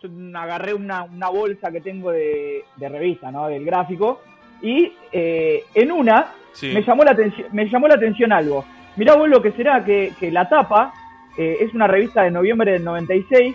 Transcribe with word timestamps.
yo 0.00 0.08
agarré 0.38 0.74
una, 0.74 1.04
una 1.04 1.28
bolsa 1.28 1.70
que 1.70 1.80
tengo 1.80 2.10
de, 2.10 2.64
de 2.76 2.88
revista, 2.88 3.30
¿no? 3.30 3.48
Del 3.48 3.64
gráfico. 3.64 4.20
Y 4.62 4.92
eh, 5.12 5.64
en 5.74 5.92
una 5.92 6.32
Sí. 6.52 6.72
me, 6.74 6.82
llamó 6.82 7.04
la 7.04 7.12
atención, 7.12 7.46
me 7.52 7.68
llamó 7.68 7.86
la 7.88 7.94
atención 7.94 8.32
algo. 8.32 8.64
Mirá 8.96 9.14
vos 9.14 9.28
lo 9.28 9.40
que 9.40 9.52
será 9.52 9.84
que, 9.84 10.12
que 10.18 10.30
la 10.32 10.48
tapa 10.48 10.92
eh, 11.38 11.58
es 11.60 11.72
una 11.74 11.86
revista 11.86 12.22
de 12.22 12.30
noviembre 12.30 12.72
del 12.72 12.84
96. 12.84 13.54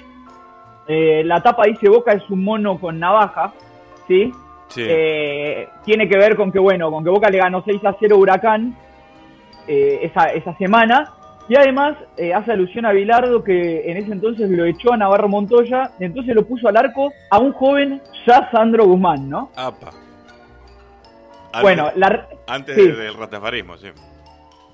Eh, 0.88 1.24
la 1.26 1.42
tapa 1.42 1.66
dice 1.66 1.90
Boca 1.90 2.14
es 2.14 2.28
un 2.30 2.44
mono 2.44 2.80
con 2.80 3.00
navaja, 3.00 3.54
¿sí? 4.08 4.32
Sí. 4.70 4.84
Eh, 4.88 5.68
tiene 5.84 6.08
que 6.08 6.18
ver 6.18 6.36
con 6.36 6.52
que, 6.52 6.60
bueno, 6.60 6.90
con 6.90 7.04
que 7.04 7.10
Boca 7.10 7.30
le 7.30 7.38
ganó 7.38 7.64
6 7.64 7.84
a 7.86 7.96
0 8.00 8.18
Huracán 8.18 8.76
eh, 9.68 10.00
esa, 10.04 10.28
esa 10.32 10.56
semana. 10.58 11.12
Y 11.48 11.56
además 11.56 11.96
eh, 12.18 12.34
hace 12.34 12.52
alusión 12.54 12.86
a 12.86 12.92
Bilardo 12.92 13.44
que 13.44 13.90
en 13.90 13.98
ese 13.98 14.12
entonces 14.12 14.50
lo 14.50 14.66
echó 14.66 14.94
a 14.94 14.98
Navarro 14.98 15.28
Montoya, 15.30 15.92
entonces 16.00 16.34
lo 16.36 16.44
puso 16.46 16.68
al 16.68 16.78
arco 16.78 17.14
a 17.30 17.38
un 17.40 17.54
joven 17.54 18.02
ya 18.26 18.50
Sandro 18.52 18.86
Guzmán, 18.86 19.30
¿no? 19.30 19.52
Apa. 19.56 19.92
Antes- 21.52 21.62
bueno, 21.62 21.92
la, 21.96 22.28
Antes 22.48 22.76
sí. 22.76 22.88
del 22.92 23.14
ratafarismo, 23.14 23.78
sí. 23.78 23.88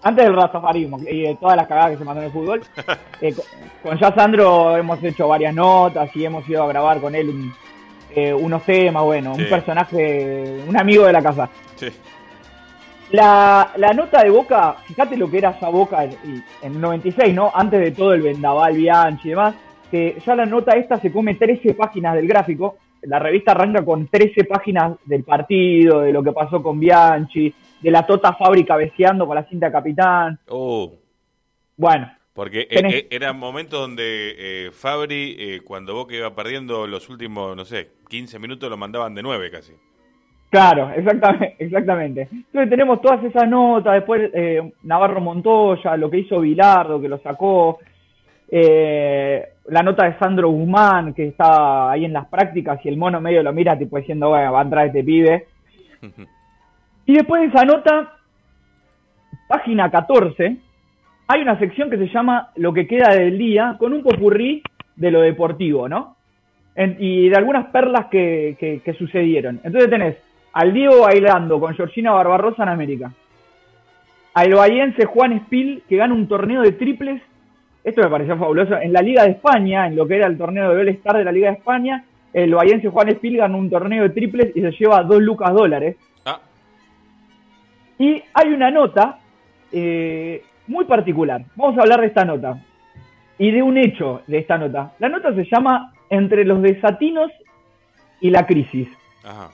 antes 0.03 0.25
del 0.25 0.35
rastafarismo 0.35 0.97
y 1.01 1.21
de 1.23 1.35
todas 1.35 1.55
las 1.57 1.67
cagadas 1.67 1.91
que 1.91 1.97
se 1.97 2.03
mandó 2.05 2.21
en 2.21 2.27
el 2.27 2.33
fútbol, 2.33 2.61
eh, 3.21 3.33
con, 3.35 3.45
con 3.91 3.99
ya 3.99 4.13
Sandro 4.15 4.75
hemos 4.77 5.03
hecho 5.03 5.27
varias 5.27 5.53
notas 5.53 6.09
y 6.15 6.25
hemos 6.25 6.47
ido 6.49 6.63
a 6.63 6.67
grabar 6.67 6.99
con 6.99 7.13
él 7.13 7.29
un- 7.29 7.53
eh, 8.15 8.33
unos 8.33 8.63
temas, 8.63 9.03
bueno, 9.03 9.35
Sí. 9.35 9.43
un 9.43 9.49
personaje, 9.49 10.63
un 10.67 10.77
amigo 10.77 11.05
de 11.05 11.13
la 11.13 11.21
casa. 11.21 11.49
Sí. 11.75 11.87
La, 13.11 13.73
la 13.75 13.93
nota 13.93 14.23
de 14.23 14.29
Boca, 14.29 14.75
fíjate 14.85 15.17
lo 15.17 15.29
que 15.29 15.39
era 15.39 15.59
ya 15.59 15.67
Boca 15.69 16.03
en, 16.05 16.11
en 16.61 16.73
el 16.75 16.79
96, 16.81 17.33
¿no? 17.33 17.51
Antes 17.53 17.79
de 17.81 17.91
todo 17.91 18.13
el 18.13 18.21
vendaval, 18.21 18.73
Bianchi 18.75 19.27
y 19.27 19.31
demás, 19.31 19.55
que 19.89 20.17
ya 20.25 20.35
la 20.35 20.45
nota 20.45 20.77
esta 20.77 20.97
se 20.99 21.11
come 21.11 21.35
13 21.35 21.73
páginas 21.73 22.15
del 22.15 22.27
gráfico. 22.27 22.77
La 23.01 23.19
revista 23.19 23.51
arranca 23.51 23.83
con 23.83 24.07
13 24.07 24.45
páginas 24.45 24.93
del 25.05 25.23
partido, 25.23 26.01
de 26.01 26.13
lo 26.13 26.23
que 26.23 26.31
pasó 26.31 26.61
con 26.63 26.79
Bianchi, 26.79 27.53
de 27.81 27.91
la 27.91 28.05
Tota 28.05 28.33
Fábrica 28.33 28.75
cabeceando 28.75 29.25
con 29.27 29.35
la 29.35 29.43
cinta 29.43 29.71
capitán. 29.71 30.39
Oh, 30.47 30.93
Bueno, 31.75 32.09
porque 32.33 32.61
eh, 32.61 32.67
Tenés- 32.69 32.93
eh, 32.93 33.07
eran 33.09 33.37
momentos 33.37 33.79
donde 33.81 34.35
eh, 34.67 34.71
Fabri, 34.71 35.35
eh, 35.37 35.61
cuando 35.65 35.95
Boca 35.95 36.15
iba 36.15 36.33
perdiendo 36.33 36.87
los 36.87 37.09
últimos, 37.09 37.57
no 37.57 37.65
sé, 37.65 37.89
15 38.07 38.39
minutos, 38.39 38.69
lo 38.69 38.77
mandaban 38.77 39.13
de 39.15 39.23
9 39.23 39.49
casi. 39.51 39.73
Claro, 40.51 40.91
exactamente, 40.95 41.55
exactamente. 41.59 42.27
Entonces 42.31 42.69
tenemos 42.69 43.01
todas 43.01 43.23
esas 43.23 43.47
notas, 43.49 43.93
después 43.95 44.29
eh, 44.33 44.71
Navarro 44.83 45.21
Montoya, 45.21 45.97
lo 45.97 46.09
que 46.11 46.19
hizo 46.19 46.39
Bilardo, 46.41 47.01
que 47.01 47.07
lo 47.09 47.17
sacó, 47.19 47.79
eh, 48.49 49.43
la 49.69 49.81
nota 49.81 50.05
de 50.05 50.17
Sandro 50.19 50.49
Guzmán, 50.49 51.13
que 51.13 51.27
está 51.29 51.89
ahí 51.91 52.03
en 52.05 52.13
las 52.13 52.27
prácticas 52.27 52.85
y 52.85 52.89
el 52.89 52.97
mono 52.97 53.21
medio 53.21 53.41
lo 53.41 53.53
mira 53.53 53.77
tipo 53.79 53.97
diciendo, 53.97 54.27
bueno, 54.29 54.51
va 54.51 54.59
a 54.59 54.63
entrar 54.63 54.87
este 54.87 55.03
pibe. 55.03 55.47
Y 57.03 57.15
después 57.15 57.41
de 57.41 57.47
esa 57.47 57.65
nota, 57.65 58.13
página 59.47 59.89
14, 59.89 60.57
hay 61.27 61.41
una 61.41 61.57
sección 61.57 61.89
que 61.89 61.97
se 61.97 62.07
llama 62.07 62.51
Lo 62.55 62.71
que 62.73 62.87
queda 62.87 63.09
del 63.15 63.37
día, 63.39 63.75
con 63.79 63.91
un 63.91 64.03
popurrí 64.03 64.61
de 64.95 65.11
lo 65.11 65.21
deportivo, 65.21 65.89
¿no? 65.89 66.15
En- 66.75 66.95
y 66.99 67.27
de 67.27 67.35
algunas 67.35 67.65
perlas 67.67 68.05
que, 68.05 68.55
que- 68.59 68.81
que 68.85 68.93
sucedieron. 68.93 69.59
Entonces 69.63 69.89
tenés 69.89 70.15
al 70.53 70.73
Diego 70.73 71.01
bailando 71.01 71.59
con 71.59 71.73
Georgina 71.75 72.11
Barbarosa 72.11 72.63
en 72.63 72.69
América. 72.69 73.11
Al 74.33 74.53
bahiense 74.53 75.05
Juan 75.05 75.33
Espil, 75.33 75.83
que 75.87 75.97
gana 75.97 76.13
un 76.13 76.27
torneo 76.27 76.61
de 76.61 76.71
triples. 76.73 77.21
Esto 77.83 78.01
me 78.01 78.09
pareció 78.09 78.37
fabuloso. 78.37 78.77
En 78.77 78.93
la 78.93 79.01
Liga 79.01 79.23
de 79.23 79.31
España, 79.31 79.87
en 79.87 79.95
lo 79.95 80.07
que 80.07 80.15
era 80.15 80.27
el 80.27 80.37
torneo 80.37 80.69
de 80.69 80.75
Bell 80.75 80.89
Star 80.89 81.17
de 81.17 81.23
la 81.23 81.31
Liga 81.31 81.49
de 81.49 81.57
España, 81.57 82.05
el 82.33 82.53
bahiense 82.53 82.87
Juan 82.89 83.09
Espil 83.09 83.37
ganó 83.37 83.57
un 83.57 83.69
torneo 83.69 84.03
de 84.03 84.09
triples 84.09 84.55
y 84.55 84.61
se 84.61 84.71
lleva 84.71 85.03
dos 85.03 85.21
lucas 85.21 85.53
dólares. 85.53 85.97
Ah, 86.25 86.39
Y 87.97 88.23
hay 88.33 88.53
una 88.53 88.71
nota 88.71 89.19
eh, 89.71 90.43
muy 90.67 90.85
particular. 90.85 91.43
Vamos 91.55 91.77
a 91.77 91.81
hablar 91.81 92.01
de 92.01 92.07
esta 92.07 92.23
nota. 92.23 92.61
Y 93.37 93.51
de 93.51 93.63
un 93.63 93.77
hecho 93.77 94.21
de 94.27 94.37
esta 94.37 94.57
nota. 94.57 94.93
La 94.99 95.09
nota 95.09 95.33
se 95.33 95.43
llama 95.45 95.91
Entre 96.09 96.45
los 96.45 96.61
desatinos 96.61 97.31
y 98.21 98.29
la 98.29 98.45
crisis. 98.45 98.87
ajá. 99.23 99.49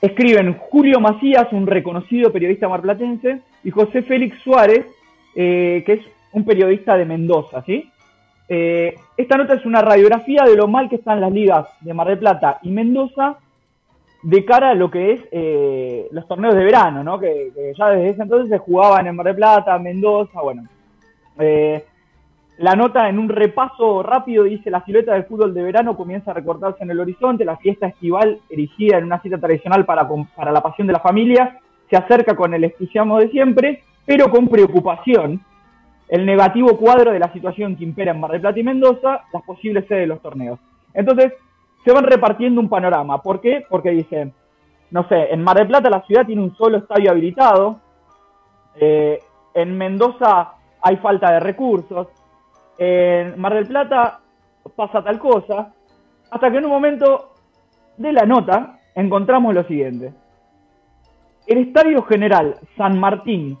Escriben 0.00 0.58
Julio 0.58 1.00
Macías, 1.00 1.52
un 1.52 1.66
reconocido 1.66 2.32
periodista 2.32 2.68
marplatense, 2.68 3.40
y 3.64 3.70
José 3.70 4.02
Félix 4.02 4.38
Suárez, 4.42 4.86
eh, 5.34 5.82
que 5.86 5.94
es 5.94 6.00
un 6.32 6.44
periodista 6.44 6.96
de 6.96 7.04
Mendoza, 7.04 7.62
¿sí? 7.64 7.90
Eh, 8.48 8.94
esta 9.16 9.36
nota 9.36 9.54
es 9.54 9.64
una 9.66 9.82
radiografía 9.82 10.44
de 10.44 10.54
lo 10.54 10.68
mal 10.68 10.88
que 10.88 10.96
están 10.96 11.20
las 11.20 11.32
ligas 11.32 11.66
de 11.80 11.94
Mar 11.94 12.06
del 12.06 12.18
Plata 12.18 12.58
y 12.62 12.70
Mendoza 12.70 13.38
de 14.22 14.44
cara 14.44 14.70
a 14.70 14.74
lo 14.74 14.90
que 14.90 15.12
es 15.12 15.20
eh, 15.32 16.08
los 16.10 16.28
torneos 16.28 16.54
de 16.54 16.64
verano, 16.64 17.02
¿no? 17.02 17.18
Que, 17.18 17.52
ya 17.76 17.90
desde 17.90 18.10
ese 18.10 18.22
entonces 18.22 18.48
se 18.50 18.58
jugaban 18.58 19.06
en 19.06 19.16
Mar 19.16 19.26
del 19.26 19.36
Plata, 19.36 19.78
Mendoza, 19.78 20.40
bueno. 20.40 20.68
La 22.58 22.74
nota 22.74 23.08
en 23.08 23.18
un 23.18 23.28
repaso 23.28 24.02
rápido 24.02 24.44
dice 24.44 24.70
la 24.70 24.84
silueta 24.84 25.12
del 25.12 25.24
fútbol 25.24 25.52
de 25.52 25.62
verano 25.62 25.96
comienza 25.96 26.30
a 26.30 26.34
recortarse 26.34 26.84
en 26.84 26.90
el 26.90 27.00
horizonte, 27.00 27.44
la 27.44 27.58
fiesta 27.58 27.86
estival 27.86 28.40
erigida 28.48 28.96
en 28.96 29.04
una 29.04 29.20
cita 29.20 29.38
tradicional 29.38 29.84
para, 29.84 30.08
para 30.34 30.52
la 30.52 30.62
pasión 30.62 30.86
de 30.86 30.94
la 30.94 31.00
familia 31.00 31.60
se 31.90 31.96
acerca 31.96 32.34
con 32.34 32.54
el 32.54 32.64
entusiasmo 32.64 33.18
de 33.18 33.28
siempre, 33.30 33.82
pero 34.04 34.30
con 34.30 34.48
preocupación 34.48 35.40
el 36.08 36.24
negativo 36.24 36.76
cuadro 36.76 37.12
de 37.12 37.18
la 37.18 37.32
situación 37.32 37.76
que 37.76 37.84
impera 37.84 38.12
en 38.12 38.20
Mar 38.20 38.30
del 38.30 38.40
Plata 38.40 38.58
y 38.58 38.62
Mendoza, 38.62 39.24
las 39.32 39.42
posibles 39.42 39.86
sedes 39.86 40.02
de 40.02 40.06
los 40.06 40.22
torneos. 40.22 40.58
Entonces, 40.94 41.32
se 41.84 41.92
van 41.92 42.04
repartiendo 42.04 42.60
un 42.60 42.68
panorama. 42.68 43.22
¿Por 43.22 43.40
qué? 43.40 43.64
Porque 43.68 43.90
dicen, 43.90 44.32
no 44.90 45.06
sé, 45.08 45.32
en 45.32 45.42
Mar 45.42 45.56
del 45.56 45.66
Plata 45.66 45.90
la 45.90 46.02
ciudad 46.02 46.26
tiene 46.26 46.42
un 46.42 46.54
solo 46.56 46.78
estadio 46.78 47.10
habilitado, 47.10 47.80
eh, 48.76 49.18
en 49.54 49.76
Mendoza 49.76 50.52
hay 50.82 50.96
falta 50.98 51.32
de 51.32 51.40
recursos, 51.40 52.08
en 52.78 53.38
Mar 53.40 53.54
del 53.54 53.66
Plata 53.66 54.20
pasa 54.74 55.02
tal 55.02 55.18
cosa, 55.18 55.72
hasta 56.30 56.50
que 56.50 56.58
en 56.58 56.64
un 56.64 56.70
momento 56.70 57.32
de 57.96 58.12
la 58.12 58.24
nota 58.26 58.78
encontramos 58.94 59.54
lo 59.54 59.64
siguiente. 59.64 60.12
El 61.46 61.58
Estadio 61.58 62.02
General 62.02 62.56
San 62.76 62.98
Martín, 62.98 63.56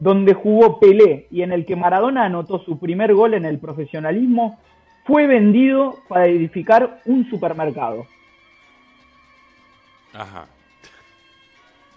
donde 0.00 0.32
jugó 0.34 0.78
Pelé 0.80 1.26
y 1.30 1.42
en 1.42 1.52
el 1.52 1.66
que 1.66 1.76
Maradona 1.76 2.24
anotó 2.24 2.60
su 2.60 2.78
primer 2.78 3.14
gol 3.14 3.34
en 3.34 3.44
el 3.44 3.58
profesionalismo, 3.58 4.58
fue 5.04 5.26
vendido 5.26 5.96
para 6.08 6.26
edificar 6.26 7.00
un 7.06 7.28
supermercado. 7.28 8.06
Ajá. 10.14 10.46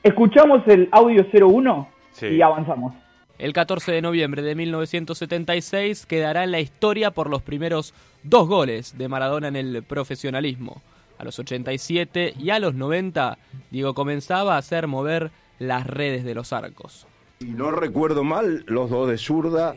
Escuchamos 0.03 0.67
el 0.67 0.89
audio 0.91 1.25
01 1.31 1.87
Sí. 2.11 2.27
y 2.27 2.41
avanzamos. 2.41 2.93
El 3.41 3.53
14 3.53 3.91
de 3.91 4.03
noviembre 4.03 4.43
de 4.43 4.53
1976 4.53 6.05
quedará 6.05 6.43
en 6.43 6.51
la 6.51 6.59
historia 6.59 7.09
por 7.09 7.27
los 7.27 7.41
primeros 7.41 7.95
dos 8.21 8.47
goles 8.47 8.95
de 8.99 9.07
Maradona 9.07 9.47
en 9.47 9.55
el 9.55 9.81
profesionalismo. 9.81 10.83
A 11.17 11.23
los 11.23 11.39
87 11.39 12.35
y 12.37 12.51
a 12.51 12.59
los 12.59 12.75
90, 12.75 13.39
Diego 13.71 13.95
comenzaba 13.95 14.53
a 14.53 14.57
hacer 14.59 14.85
mover 14.85 15.31
las 15.57 15.87
redes 15.87 16.23
de 16.23 16.35
los 16.35 16.53
arcos. 16.53 17.07
Y 17.39 17.45
no 17.45 17.71
recuerdo 17.71 18.23
mal, 18.23 18.63
los 18.67 18.91
dos 18.91 19.09
de 19.09 19.17
zurda, 19.17 19.75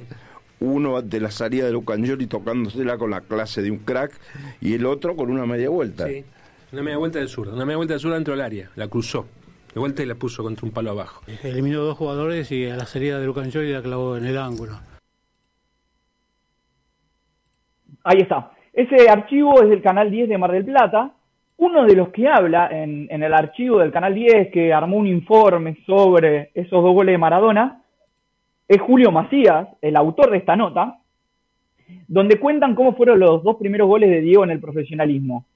uno 0.60 1.00
de 1.00 1.20
la 1.20 1.30
salida 1.30 1.64
de 1.64 1.72
Lucangioli 1.72 2.26
tocándosela 2.26 2.98
con 2.98 3.12
la 3.12 3.22
clase 3.22 3.62
de 3.62 3.70
un 3.70 3.78
crack 3.78 4.12
y 4.60 4.74
el 4.74 4.84
otro 4.84 5.16
con 5.16 5.30
una 5.30 5.46
media 5.46 5.70
vuelta. 5.70 6.06
Sí. 6.06 6.22
Una 6.70 6.82
media 6.82 6.98
vuelta 6.98 7.18
del 7.18 7.28
sur, 7.28 7.48
una 7.48 7.64
media 7.64 7.78
vuelta 7.78 7.94
del 7.94 8.00
sur 8.02 8.12
dentro 8.12 8.34
del 8.34 8.42
área, 8.42 8.70
la 8.76 8.88
cruzó. 8.88 9.26
De 9.74 9.80
vuelta 9.80 10.04
y 10.04 10.06
la 10.06 10.14
puso 10.14 10.44
contra 10.44 10.64
un 10.64 10.72
palo 10.72 10.92
abajo. 10.92 11.22
Eliminó 11.42 11.80
dos 11.80 11.98
jugadores 11.98 12.52
y 12.52 12.70
a 12.70 12.76
la 12.76 12.86
salida 12.86 13.18
de 13.18 13.26
Lucan 13.26 13.50
Joy 13.50 13.72
la 13.72 13.82
clavó 13.82 14.16
en 14.16 14.24
el 14.24 14.38
ángulo. 14.38 14.74
Ahí 18.04 18.18
está. 18.20 18.52
Ese 18.72 19.10
archivo 19.10 19.60
es 19.60 19.68
del 19.68 19.82
Canal 19.82 20.12
10 20.12 20.28
de 20.28 20.38
Mar 20.38 20.52
del 20.52 20.64
Plata. 20.64 21.10
Uno 21.56 21.84
de 21.86 21.96
los 21.96 22.10
que 22.10 22.28
habla 22.28 22.68
en, 22.70 23.08
en 23.10 23.22
el 23.24 23.34
archivo 23.34 23.78
del 23.78 23.90
Canal 23.90 24.14
10, 24.14 24.52
que 24.52 24.72
armó 24.72 24.96
un 24.96 25.08
informe 25.08 25.78
sobre 25.86 26.52
esos 26.54 26.82
dos 26.82 26.94
goles 26.94 27.12
de 27.12 27.18
Maradona, 27.18 27.82
es 28.68 28.80
Julio 28.80 29.10
Macías, 29.10 29.68
el 29.82 29.96
autor 29.96 30.30
de 30.30 30.38
esta 30.38 30.54
nota, 30.54 30.98
donde 32.06 32.38
cuentan 32.38 32.76
cómo 32.76 32.94
fueron 32.94 33.18
los 33.18 33.42
dos 33.42 33.56
primeros 33.56 33.88
goles 33.88 34.10
de 34.10 34.20
Diego 34.20 34.44
en 34.44 34.50
el 34.50 34.60
profesionalismo. 34.60 35.46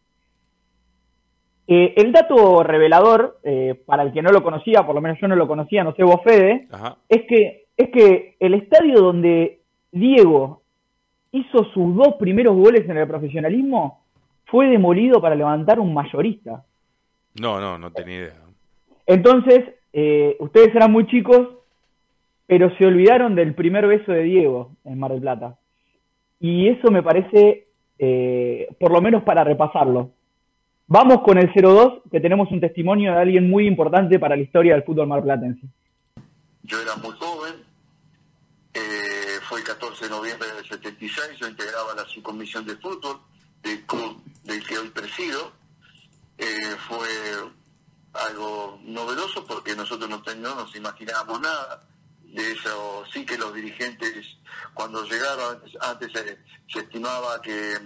Eh, 1.70 1.92
el 1.98 2.12
dato 2.12 2.62
revelador, 2.62 3.40
eh, 3.42 3.78
para 3.84 4.02
el 4.02 4.14
que 4.14 4.22
no 4.22 4.30
lo 4.30 4.42
conocía, 4.42 4.86
por 4.86 4.94
lo 4.94 5.02
menos 5.02 5.18
yo 5.20 5.28
no 5.28 5.36
lo 5.36 5.46
conocía, 5.46 5.84
no 5.84 5.94
sé 5.94 6.02
vos 6.02 6.22
Fede, 6.24 6.66
Ajá. 6.72 6.96
es 7.10 7.26
que, 7.28 7.66
es 7.76 7.90
que 7.90 8.36
el 8.40 8.54
estadio 8.54 8.94
donde 9.02 9.60
Diego 9.92 10.62
hizo 11.30 11.64
sus 11.74 11.94
dos 11.94 12.14
primeros 12.18 12.56
goles 12.56 12.88
en 12.88 12.96
el 12.96 13.06
profesionalismo 13.06 14.02
fue 14.46 14.68
demolido 14.68 15.20
para 15.20 15.34
levantar 15.34 15.78
un 15.78 15.92
mayorista. 15.92 16.64
No, 17.38 17.60
no, 17.60 17.76
no 17.76 17.92
tenía 17.92 18.16
idea. 18.16 18.42
Entonces, 19.04 19.62
eh, 19.92 20.36
ustedes 20.40 20.74
eran 20.74 20.90
muy 20.90 21.06
chicos, 21.06 21.48
pero 22.46 22.74
se 22.78 22.86
olvidaron 22.86 23.34
del 23.34 23.54
primer 23.54 23.86
beso 23.86 24.10
de 24.10 24.22
Diego 24.22 24.70
en 24.86 24.98
Mar 24.98 25.10
del 25.10 25.20
Plata. 25.20 25.58
Y 26.40 26.68
eso 26.68 26.90
me 26.90 27.02
parece 27.02 27.66
por 28.78 28.92
lo 28.92 29.02
menos 29.02 29.24
para 29.24 29.42
repasarlo. 29.42 30.12
Vamos 30.90 31.20
con 31.22 31.36
el 31.36 31.52
02, 31.52 32.00
que 32.10 32.18
tenemos 32.18 32.50
un 32.50 32.60
testimonio 32.60 33.12
de 33.12 33.18
alguien 33.18 33.50
muy 33.50 33.66
importante 33.66 34.18
para 34.18 34.36
la 34.36 34.42
historia 34.42 34.72
del 34.72 34.84
fútbol 34.84 35.06
marplatense. 35.06 35.66
Yo 36.62 36.80
era 36.80 36.96
muy 36.96 37.12
joven, 37.12 37.56
eh, 38.72 39.38
fue 39.46 39.58
el 39.58 39.66
14 39.66 40.06
de 40.06 40.10
noviembre 40.10 40.48
del 40.54 40.66
76, 40.66 41.38
yo 41.38 41.46
integraba 41.46 41.94
la 41.94 42.06
subcomisión 42.06 42.64
de 42.64 42.74
fútbol 42.76 43.20
del 43.62 43.84
club 43.84 44.22
del 44.44 44.66
que 44.66 44.78
hoy 44.78 44.88
presido. 44.88 45.52
Eh, 46.38 46.76
fue 46.88 47.06
algo 48.14 48.80
novedoso 48.84 49.44
porque 49.44 49.76
nosotros 49.76 50.08
no, 50.08 50.22
no 50.36 50.54
nos 50.54 50.74
imaginábamos 50.74 51.38
nada 51.42 51.84
de 52.22 52.52
eso. 52.52 53.04
Sí 53.12 53.26
que 53.26 53.36
los 53.36 53.52
dirigentes, 53.52 54.38
cuando 54.72 55.04
llegaron, 55.04 55.60
antes 55.82 56.12
se, 56.12 56.38
se 56.66 56.78
estimaba 56.78 57.42
que, 57.42 57.76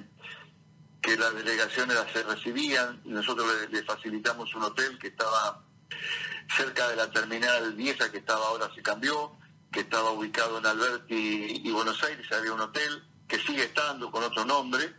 que 1.03 1.17
las 1.17 1.35
delegaciones 1.35 1.97
las 1.97 2.27
recibían, 2.27 3.01
nosotros 3.05 3.47
le, 3.61 3.69
le 3.77 3.85
facilitamos 3.85 4.55
un 4.55 4.63
hotel 4.63 4.99
que 4.99 5.09
estaba 5.09 5.65
cerca 6.57 6.89
de 6.89 6.97
la 6.97 7.11
terminal 7.11 7.73
vieja 7.75 8.11
que 8.11 8.19
estaba 8.19 8.47
ahora 8.47 8.71
se 8.75 8.83
cambió, 8.83 9.37
que 9.71 9.81
estaba 9.81 10.11
ubicado 10.11 10.59
en 10.59 10.67
Alberti 10.67 11.63
y 11.65 11.71
Buenos 11.71 12.03
Aires, 12.05 12.31
había 12.31 12.53
un 12.53 12.61
hotel 12.61 13.03
que 13.27 13.39
sigue 13.39 13.65
estando 13.65 14.11
con 14.11 14.23
otro 14.23 14.45
nombre, 14.45 14.95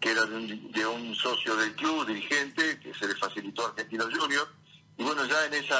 que 0.00 0.10
era 0.10 0.26
de 0.26 0.36
un, 0.36 0.72
de 0.72 0.86
un 0.86 1.14
socio 1.14 1.56
del 1.56 1.74
club, 1.74 2.06
dirigente, 2.06 2.78
que 2.80 2.92
se 2.94 3.06
le 3.06 3.14
facilitó 3.14 3.64
a 3.64 3.68
Argentino 3.70 4.04
Junior. 4.12 4.48
Y 4.98 5.04
bueno, 5.04 5.24
ya 5.24 5.46
en 5.46 5.54
ese 5.54 5.74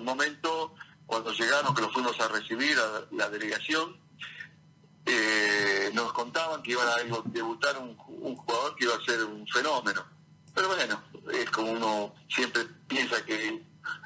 momento, 0.00 0.74
cuando 1.06 1.32
llegaron, 1.32 1.74
que 1.74 1.82
lo 1.82 1.90
fuimos 1.90 2.20
a 2.20 2.28
recibir 2.28 2.76
a 2.78 3.06
la 3.12 3.30
delegación, 3.30 3.96
eh, 5.08 5.90
nos 5.94 6.12
contaban 6.12 6.62
que 6.62 6.72
iban 6.72 6.86
a 6.86 7.22
debutar 7.26 7.78
un, 7.78 7.96
jugador 7.96 8.74
que 8.76 8.84
iba 8.84 8.94
a 8.94 9.04
ser 9.04 9.24
un 9.24 9.46
fenómeno. 9.46 10.02
Pero 10.54 10.68
bueno, 10.68 11.02
es 11.32 11.50
como 11.50 11.72
uno 11.72 12.14
siempre 12.28 12.62
piensa 12.86 13.24
que 13.24 13.62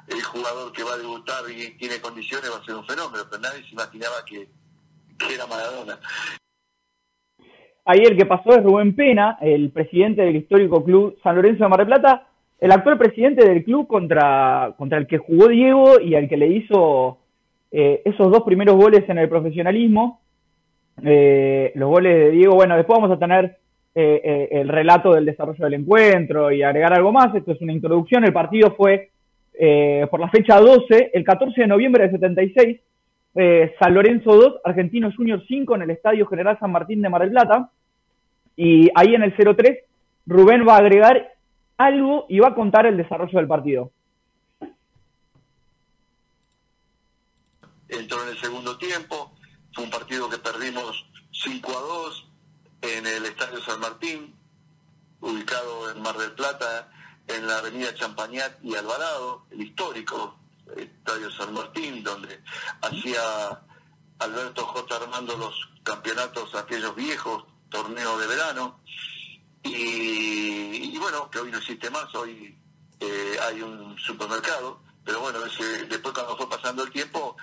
el 0.09 0.23
jugador 0.23 0.73
que 0.73 0.83
va 0.83 0.95
a 0.95 0.99
debutar 0.99 1.43
y 1.51 1.77
tiene 1.77 2.01
condiciones 2.01 2.51
va 2.53 2.59
a 2.59 2.65
ser 2.65 2.75
un 2.75 2.87
fenómeno, 2.87 3.25
pero 3.31 3.43
nadie 3.43 3.65
se 3.65 3.73
imaginaba 3.73 4.25
que, 4.27 4.49
era 5.33 5.47
Maradona. 5.47 5.99
Ahí 7.85 8.01
el 8.01 8.17
que 8.17 8.27
pasó 8.27 8.51
es 8.51 8.63
Rubén 8.63 8.95
Pena, 8.95 9.39
el 9.41 9.71
presidente 9.71 10.23
del 10.23 10.37
histórico 10.37 10.85
club 10.85 11.17
San 11.23 11.37
Lorenzo 11.37 11.65
de 11.65 11.69
Mar 11.69 11.79
del 11.79 11.87
Plata, 11.87 12.27
el 12.59 12.73
actual 12.73 12.99
presidente 12.99 13.49
del 13.49 13.65
club 13.65 13.87
contra, 13.87 14.75
contra 14.79 14.99
el 14.99 15.07
que 15.07 15.19
jugó 15.19 15.49
Diego 15.49 16.01
y 16.01 16.15
al 16.15 16.29
que 16.29 16.37
le 16.37 16.49
hizo 16.49 17.19
eh, 17.73 18.03
esos 18.05 18.31
dos 18.31 18.43
primeros 18.43 18.77
goles 18.77 19.09
en 19.09 19.19
el 19.19 19.29
profesionalismo. 19.29 20.21
Eh, 21.05 21.73
los 21.75 21.89
goles 21.89 22.15
de 22.15 22.31
Diego, 22.31 22.55
bueno, 22.55 22.77
después 22.77 22.99
vamos 23.00 23.17
a 23.17 23.19
tener 23.19 23.56
eh, 23.94 24.21
eh, 24.25 24.49
el 24.53 24.69
relato 24.69 25.12
del 25.12 25.27
desarrollo 25.27 25.65
del 25.65 25.75
encuentro 25.75 26.50
y 26.50 26.62
agregar 26.62 26.94
algo 26.94 27.12
más. 27.12 27.35
Esto 27.35 27.53
es 27.53 27.61
una 27.61 27.73
introducción. 27.73 28.25
El 28.25 28.33
partido 28.33 28.75
fue 28.77 29.11
eh, 29.55 30.06
por 30.11 30.21
la 30.21 30.31
fecha 30.31 30.59
12, 30.59 31.11
el 31.12 31.25
14 31.25 31.61
de 31.62 31.67
noviembre 31.67 32.03
del 32.05 32.12
76, 32.12 32.81
eh, 33.35 33.75
San 33.79 33.94
Lorenzo 33.94 34.35
2, 34.35 34.61
Argentinos 34.65 35.15
Junior 35.17 35.43
5 35.47 35.75
en 35.75 35.83
el 35.83 35.91
Estadio 35.91 36.27
General 36.27 36.59
San 36.59 36.73
Martín 36.73 37.03
de 37.03 37.09
Mar 37.09 37.21
del 37.21 37.31
Plata. 37.31 37.71
Y 38.56 38.91
ahí 38.94 39.15
en 39.15 39.23
el 39.23 39.35
03, 39.35 39.79
Rubén 40.27 40.67
va 40.67 40.77
a 40.77 40.79
agregar 40.79 41.33
algo 41.77 42.27
y 42.29 42.39
va 42.39 42.49
a 42.49 42.55
contar 42.55 42.87
el 42.87 42.97
desarrollo 42.97 43.39
del 43.39 43.49
partido. 43.49 43.91
Entró 47.89 48.23
en 48.23 48.31
el 48.31 48.39
segundo 48.39 48.79
tiempo, 48.79 49.33
fue 49.75 49.85
un 49.85 49.91
partido 49.91 50.29
que 50.29 50.39
perdimos 50.39 51.07
5 51.33 51.71
a 51.71 51.81
2 51.81 52.27
en 52.83 53.07
el 53.07 53.27
Estadio 53.27 53.63
San 53.63 53.81
Martín, 53.81 54.35
ubicado 55.21 55.91
en 55.91 56.03
Mar 56.03 56.17
del 56.19 56.33
Plata, 56.33 56.91
en 57.27 57.47
la 57.47 57.59
avenida 57.59 57.95
Champañat 57.95 58.63
y 58.63 58.75
Alvarado, 58.75 59.47
el 59.51 59.63
histórico 59.63 60.37
Estadio 60.77 61.31
San 61.31 61.53
Martín, 61.55 62.03
donde 62.03 62.43
hacía 62.81 63.63
Alberto 64.19 64.65
J. 64.67 64.97
Armando 64.97 65.37
los 65.37 65.55
campeonatos, 65.83 66.55
aquellos 66.55 66.95
viejos 66.95 67.45
torneos 67.69 68.21
de 68.21 68.27
verano. 68.27 68.81
Y, 69.65 70.97
bueno, 70.99 71.31
que 71.31 71.39
hoy 71.39 71.51
no 71.51 71.59
existe 71.59 71.91
más, 71.91 72.13
hoy 72.15 72.57
eh, 73.01 73.37
hay 73.43 73.63
un 73.63 73.97
supermercado, 73.99 74.81
pero 75.05 75.21
bueno, 75.21 75.45
ese, 75.45 75.85
después 75.87 76.15
cuando 76.15 76.37
fue 76.37 76.49
pasando 76.49 76.85
el 76.85 76.91
tiempo, 76.91 77.37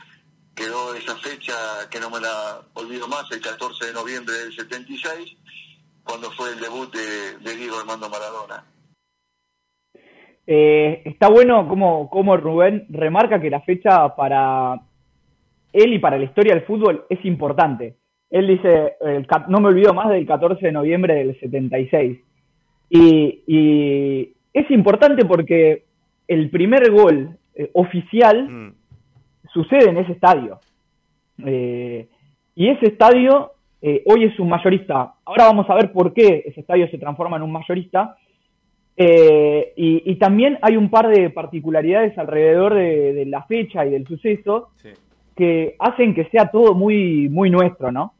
quedó 0.59 0.93
esa 0.93 1.15
fecha 1.15 1.53
que 1.89 1.99
no 1.99 2.09
me 2.09 2.19
la 2.19 2.61
olvido 2.73 3.07
más, 3.07 3.31
el 3.31 3.39
14 3.39 3.87
de 3.87 3.93
noviembre 3.93 4.35
del 4.35 4.53
76, 4.53 5.37
cuando 6.03 6.29
fue 6.31 6.51
el 6.51 6.59
debut 6.59 6.93
de, 6.93 7.49
de 7.49 7.55
Diego 7.57 7.79
Armando 7.79 8.09
Maradona. 8.09 8.65
Eh, 10.45 11.03
está 11.05 11.29
bueno 11.29 11.67
como, 11.67 12.09
como 12.09 12.35
Rubén 12.35 12.87
remarca 12.89 13.39
que 13.39 13.49
la 13.49 13.61
fecha 13.61 14.15
para 14.15 14.81
él 15.71 15.93
y 15.93 15.99
para 15.99 16.17
la 16.17 16.25
historia 16.25 16.55
del 16.55 16.65
fútbol 16.65 17.05
es 17.09 17.23
importante. 17.23 17.95
Él 18.29 18.47
dice, 18.47 18.95
el, 19.01 19.27
no 19.47 19.59
me 19.59 19.69
olvido 19.69 19.93
más 19.93 20.09
del 20.09 20.25
14 20.25 20.65
de 20.65 20.71
noviembre 20.71 21.13
del 21.13 21.39
76. 21.39 22.19
Y, 22.89 23.43
y 23.47 24.33
es 24.53 24.69
importante 24.71 25.23
porque 25.25 25.85
el 26.27 26.49
primer 26.49 26.91
gol 26.91 27.37
eh, 27.55 27.69
oficial 27.73 28.49
mm. 28.49 28.78
Sucede 29.53 29.89
en 29.89 29.97
ese 29.97 30.13
estadio. 30.13 30.59
Eh, 31.45 32.07
y 32.55 32.67
ese 32.67 32.87
estadio 32.87 33.51
eh, 33.81 34.03
hoy 34.05 34.25
es 34.25 34.39
un 34.39 34.49
mayorista. 34.49 35.13
Ahora 35.25 35.45
vamos 35.45 35.69
a 35.69 35.75
ver 35.75 35.91
por 35.91 36.13
qué 36.13 36.43
ese 36.45 36.59
estadio 36.59 36.89
se 36.89 36.97
transforma 36.97 37.37
en 37.37 37.43
un 37.43 37.51
mayorista. 37.51 38.17
Eh, 38.97 39.71
y, 39.77 40.11
y, 40.11 40.15
también 40.15 40.59
hay 40.61 40.75
un 40.75 40.89
par 40.89 41.07
de 41.07 41.29
particularidades 41.29 42.17
alrededor 42.17 42.73
de, 42.73 43.13
de 43.13 43.25
la 43.25 43.43
fecha 43.43 43.85
y 43.85 43.91
del 43.91 44.05
suceso 44.05 44.71
sí. 44.75 44.89
que 45.37 45.77
hacen 45.79 46.13
que 46.13 46.25
sea 46.25 46.51
todo 46.51 46.73
muy, 46.73 47.29
muy 47.29 47.49
nuestro, 47.49 47.93
¿no? 47.93 48.13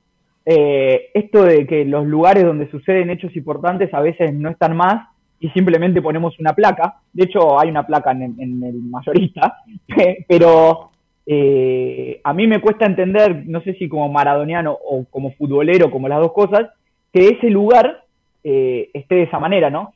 Eh, 0.45 1.09
esto 1.13 1.43
de 1.43 1.67
que 1.67 1.83
los 1.83 2.07
lugares 2.07 2.45
donde 2.45 2.71
suceden 2.71 3.09
hechos 3.09 3.35
importantes 3.35 3.93
a 3.93 3.99
veces 3.99 4.33
no 4.33 4.49
están 4.49 4.77
más 4.77 5.09
y 5.41 5.49
simplemente 5.49 6.01
ponemos 6.01 6.39
una 6.39 6.53
placa. 6.53 7.01
De 7.11 7.25
hecho, 7.25 7.59
hay 7.59 7.69
una 7.69 7.85
placa 7.85 8.11
en, 8.11 8.35
en 8.39 8.63
el 8.63 8.81
mayorista, 8.83 9.57
pero 10.29 10.88
eh, 11.31 12.21
a 12.23 12.33
mí 12.33 12.47
me 12.47 12.59
cuesta 12.59 12.87
entender, 12.87 13.43
no 13.45 13.61
sé 13.61 13.75
si 13.75 13.87
como 13.87 14.09
maradoniano 14.09 14.71
o 14.71 15.05
como 15.05 15.31
futbolero, 15.33 15.91
como 15.91 16.07
las 16.07 16.19
dos 16.19 16.33
cosas, 16.33 16.71
que 17.13 17.27
ese 17.27 17.51
lugar 17.51 18.03
eh, 18.43 18.89
esté 18.95 19.13
de 19.13 19.23
esa 19.23 19.37
manera, 19.37 19.69
¿no? 19.69 19.93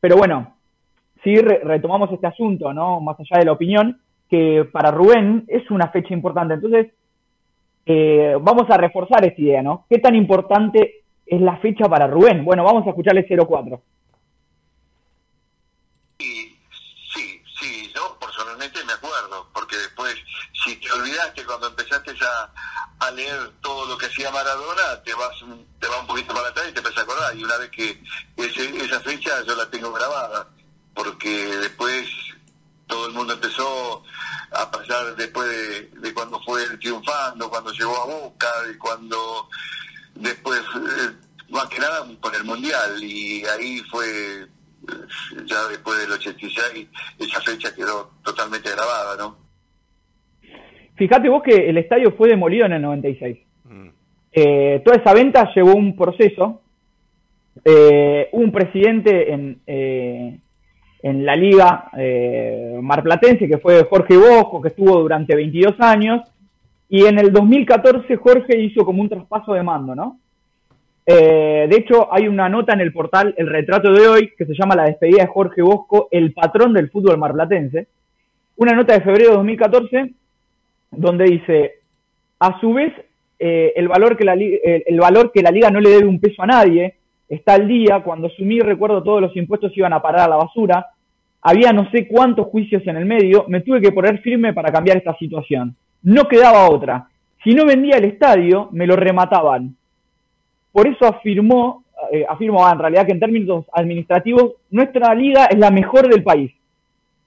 Pero 0.00 0.18
bueno, 0.18 0.56
sí 1.22 1.36
re 1.36 1.60
retomamos 1.64 2.12
este 2.12 2.26
asunto, 2.26 2.74
¿no? 2.74 3.00
Más 3.00 3.18
allá 3.18 3.38
de 3.38 3.46
la 3.46 3.52
opinión, 3.52 3.98
que 4.28 4.68
para 4.70 4.90
Rubén 4.90 5.44
es 5.48 5.70
una 5.70 5.88
fecha 5.88 6.12
importante. 6.12 6.52
Entonces, 6.52 6.88
eh, 7.86 8.36
vamos 8.40 8.68
a 8.68 8.76
reforzar 8.76 9.24
esta 9.24 9.40
idea, 9.40 9.62
¿no? 9.62 9.86
¿Qué 9.88 9.98
tan 9.98 10.14
importante 10.14 11.02
es 11.24 11.40
la 11.40 11.56
fecha 11.58 11.88
para 11.88 12.06
Rubén? 12.06 12.44
Bueno, 12.44 12.62
vamos 12.62 12.86
a 12.86 12.90
escucharle 12.90 13.26
04. 13.26 13.80
Sí, 16.18 16.58
sí, 17.14 17.42
sí, 17.58 17.92
yo 17.94 18.18
personalmente 18.18 18.80
me 18.86 18.92
acuerdo, 18.92 19.48
porque 19.52 19.76
después, 19.76 20.14
si 20.64 20.76
te 20.80 20.88
olvidaste 21.04 21.44
cuando 21.44 21.68
empezaste 21.68 22.14
a, 23.00 23.10
leer 23.10 23.52
todo 23.60 23.86
lo 23.86 23.98
que 23.98 24.06
hacía 24.06 24.30
Maradona, 24.30 25.02
te 25.04 25.12
vas 25.14 25.36
te 25.78 25.86
va 25.86 26.00
un 26.00 26.06
poquito 26.06 26.32
para 26.32 26.48
atrás 26.48 26.66
y 26.68 26.72
te 26.72 26.78
empiezas 26.78 27.00
a 27.00 27.02
acordar. 27.02 27.36
Y 27.36 27.44
una 27.44 27.58
vez 27.58 27.70
que 27.70 28.02
ese, 28.36 28.84
esa 28.84 29.00
fecha 29.00 29.42
yo 29.46 29.54
la 29.54 29.68
tengo 29.68 29.92
grabada, 29.92 30.48
porque 30.94 31.28
después 31.28 32.08
todo 32.86 33.06
el 33.06 33.12
mundo 33.12 33.34
empezó 33.34 34.02
a 34.52 34.70
pasar 34.70 35.14
después 35.16 35.92
de, 36.00 36.14
cuando 36.14 36.40
fue 36.42 36.64
triunfando, 36.78 37.50
cuando 37.50 37.72
llegó 37.72 38.02
a 38.02 38.06
Boca, 38.06 38.48
y 38.72 38.78
cuando 38.78 39.48
después, 40.14 40.60
eh, 40.60 41.12
más 41.50 41.66
que 41.66 41.78
nada 41.78 42.06
con 42.20 42.34
el 42.34 42.44
Mundial, 42.44 43.02
y 43.02 43.44
ahí 43.44 43.82
fue, 43.90 44.48
ya 45.44 45.68
después 45.68 45.98
del 45.98 46.12
86, 46.12 46.88
esa 47.18 47.40
fecha 47.42 47.74
quedó 47.74 48.12
totalmente 48.22 48.70
grabada, 48.70 49.16
¿no? 49.16 49.43
Fíjate 50.94 51.28
vos 51.28 51.42
que 51.42 51.68
el 51.68 51.78
estadio 51.78 52.12
fue 52.12 52.28
demolido 52.28 52.66
en 52.66 52.72
el 52.72 52.82
96. 52.82 53.38
Mm. 53.64 53.88
Eh, 54.32 54.82
toda 54.84 54.96
esa 54.96 55.14
venta 55.14 55.50
llevó 55.54 55.74
un 55.74 55.96
proceso. 55.96 56.60
Eh, 57.64 58.28
un 58.32 58.50
presidente 58.50 59.32
en, 59.32 59.60
eh, 59.66 60.38
en 61.04 61.26
la 61.26 61.36
liga 61.36 61.90
eh, 61.98 62.78
marplatense, 62.80 63.46
que 63.46 63.58
fue 63.58 63.84
Jorge 63.84 64.16
Bosco, 64.16 64.62
que 64.62 64.68
estuvo 64.68 65.02
durante 65.02 65.36
22 65.36 65.74
años, 65.78 66.22
y 66.88 67.04
en 67.04 67.18
el 67.18 67.30
2014 67.30 68.16
Jorge 68.16 68.58
hizo 68.58 68.86
como 68.86 69.02
un 69.02 69.10
traspaso 69.10 69.52
de 69.52 69.62
mando, 69.62 69.94
¿no? 69.94 70.18
Eh, 71.04 71.66
de 71.68 71.76
hecho, 71.76 72.08
hay 72.10 72.26
una 72.26 72.48
nota 72.48 72.72
en 72.72 72.80
el 72.80 72.90
portal 72.90 73.34
El 73.36 73.48
Retrato 73.48 73.92
de 73.92 74.08
Hoy, 74.08 74.32
que 74.36 74.46
se 74.46 74.54
llama 74.54 74.76
La 74.76 74.84
despedida 74.84 75.24
de 75.24 75.28
Jorge 75.28 75.60
Bosco, 75.60 76.08
el 76.10 76.32
patrón 76.32 76.72
del 76.72 76.88
fútbol 76.90 77.18
marplatense, 77.18 77.86
una 78.56 78.72
nota 78.72 78.94
de 78.94 79.02
febrero 79.02 79.32
de 79.32 79.36
2014, 79.36 80.14
donde 80.96 81.24
dice, 81.24 81.74
a 82.38 82.60
su 82.60 82.72
vez, 82.72 82.92
eh, 83.38 83.72
el, 83.76 83.88
valor 83.88 84.16
que 84.16 84.24
la, 84.24 84.36
valor 84.98 85.32
que 85.32 85.42
la 85.42 85.50
liga 85.50 85.70
no 85.70 85.80
le 85.80 85.90
debe 85.90 86.06
un 86.06 86.20
peso 86.20 86.42
a 86.42 86.46
nadie, 86.46 86.94
está 87.28 87.54
al 87.54 87.68
día. 87.68 88.00
Cuando 88.00 88.28
asumí, 88.28 88.60
recuerdo, 88.60 89.02
todos 89.02 89.20
los 89.20 89.36
impuestos 89.36 89.76
iban 89.76 89.92
a 89.92 90.02
parar 90.02 90.22
a 90.22 90.28
la 90.28 90.36
basura. 90.36 90.86
Había 91.42 91.72
no 91.72 91.90
sé 91.90 92.08
cuántos 92.08 92.46
juicios 92.46 92.86
en 92.86 92.96
el 92.96 93.04
medio. 93.04 93.44
Me 93.48 93.60
tuve 93.60 93.80
que 93.80 93.92
poner 93.92 94.20
firme 94.20 94.52
para 94.52 94.72
cambiar 94.72 94.96
esta 94.96 95.16
situación. 95.18 95.76
No 96.02 96.24
quedaba 96.24 96.70
otra. 96.70 97.08
Si 97.42 97.54
no 97.54 97.66
vendía 97.66 97.96
el 97.96 98.04
estadio, 98.04 98.68
me 98.72 98.86
lo 98.86 98.96
remataban. 98.96 99.76
Por 100.72 100.88
eso 100.88 101.06
afirmó, 101.06 101.84
eh, 102.10 102.24
afirmó 102.28 102.68
en 102.70 102.78
realidad 102.78 103.06
que 103.06 103.12
en 103.12 103.20
términos 103.20 103.66
administrativos, 103.72 104.54
nuestra 104.70 105.14
liga 105.14 105.46
es 105.46 105.58
la 105.58 105.70
mejor 105.70 106.08
del 106.08 106.22
país. 106.22 106.52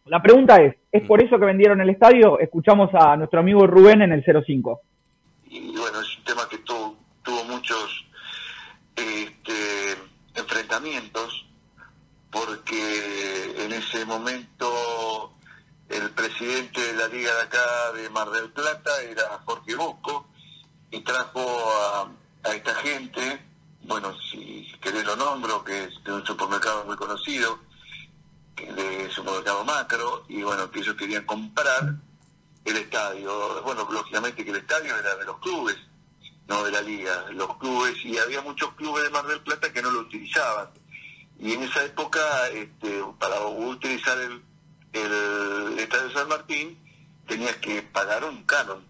La 0.09 0.21
pregunta 0.21 0.61
es, 0.61 0.75
¿es 0.91 1.05
por 1.05 1.21
eso 1.21 1.37
que 1.37 1.45
vendieron 1.45 1.81
el 1.81 1.89
estadio? 1.89 2.39
Escuchamos 2.39 2.89
a 2.93 3.17
nuestro 3.17 3.39
amigo 3.39 3.67
Rubén 3.67 4.01
en 4.01 4.13
el 4.13 4.23
05. 4.23 4.81
y 5.49 5.75
bueno, 5.75 5.99
es 5.99 6.17
un 6.17 6.23
tema 6.23 6.47
que 6.49 6.57
tuvo, 6.59 6.95
tuvo 7.23 7.43
muchos 7.43 8.05
este, 8.95 9.97
enfrentamientos, 10.35 11.45
porque 12.31 13.65
en 13.65 13.73
ese 13.73 14.05
momento 14.05 15.33
el 15.89 16.09
presidente 16.11 16.81
de 16.81 16.93
la 16.93 17.07
liga 17.09 17.33
de 17.35 17.41
acá 17.41 17.91
de 17.95 18.09
Mar 18.09 18.29
del 18.29 18.49
Plata 18.51 18.91
era 19.01 19.23
Jorge 19.45 19.75
Bosco 19.75 20.27
y 20.91 21.01
trajo 21.01 21.41
a, 21.41 22.09
a 22.49 22.53
esta 22.53 22.73
gente, 22.75 23.41
bueno, 23.83 24.13
si 24.31 24.67
querés 24.81 25.05
lo 25.05 25.17
nombro, 25.17 25.63
que 25.65 25.83
es 25.83 26.03
de 26.05 26.13
un 26.13 26.25
supermercado 26.25 26.85
muy 26.85 26.95
conocido, 26.95 27.66
de 28.65 29.09
supermercado 29.11 29.63
macro, 29.63 30.25
y 30.27 30.41
bueno, 30.43 30.69
que 30.71 30.79
ellos 30.79 30.95
querían 30.95 31.25
comprar 31.25 31.95
el 32.65 32.77
estadio. 32.77 33.61
Bueno, 33.63 33.87
lógicamente 33.91 34.43
que 34.43 34.51
el 34.51 34.57
estadio 34.57 34.95
era 34.97 35.15
de 35.15 35.25
los 35.25 35.37
clubes, 35.39 35.77
no 36.47 36.63
de 36.63 36.71
la 36.71 36.81
liga, 36.81 37.25
los 37.31 37.57
clubes, 37.57 37.95
y 38.03 38.17
había 38.17 38.41
muchos 38.41 38.73
clubes 38.73 39.03
de 39.03 39.09
Mar 39.09 39.25
del 39.27 39.41
Plata 39.41 39.71
que 39.71 39.81
no 39.81 39.91
lo 39.91 39.99
utilizaban. 40.01 40.69
Y 41.39 41.53
en 41.53 41.63
esa 41.63 41.83
época, 41.83 42.47
este, 42.49 43.03
para 43.19 43.45
utilizar 43.45 44.17
el, 44.17 44.41
el 44.93 45.79
estadio 45.79 46.11
San 46.11 46.27
Martín, 46.27 46.79
tenías 47.27 47.55
que 47.57 47.81
pagar 47.83 48.23
un 48.23 48.43
canon. 48.43 48.83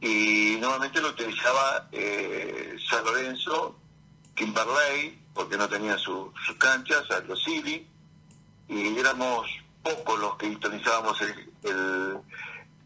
Y 0.00 0.56
normalmente 0.60 1.00
lo 1.02 1.08
utilizaba 1.08 1.88
eh, 1.92 2.76
San 2.88 3.04
Lorenzo, 3.04 3.78
Kimberley, 4.34 5.20
porque 5.34 5.58
no 5.58 5.68
tenía 5.68 5.98
su- 5.98 6.32
sus 6.46 6.56
canchas, 6.56 7.10
Aldo 7.10 7.36
City, 7.36 7.86
y 8.70 8.96
éramos 8.98 9.50
pocos 9.82 10.18
los 10.20 10.36
que 10.36 10.46
utilizábamos 10.46 11.20
el, 11.22 12.20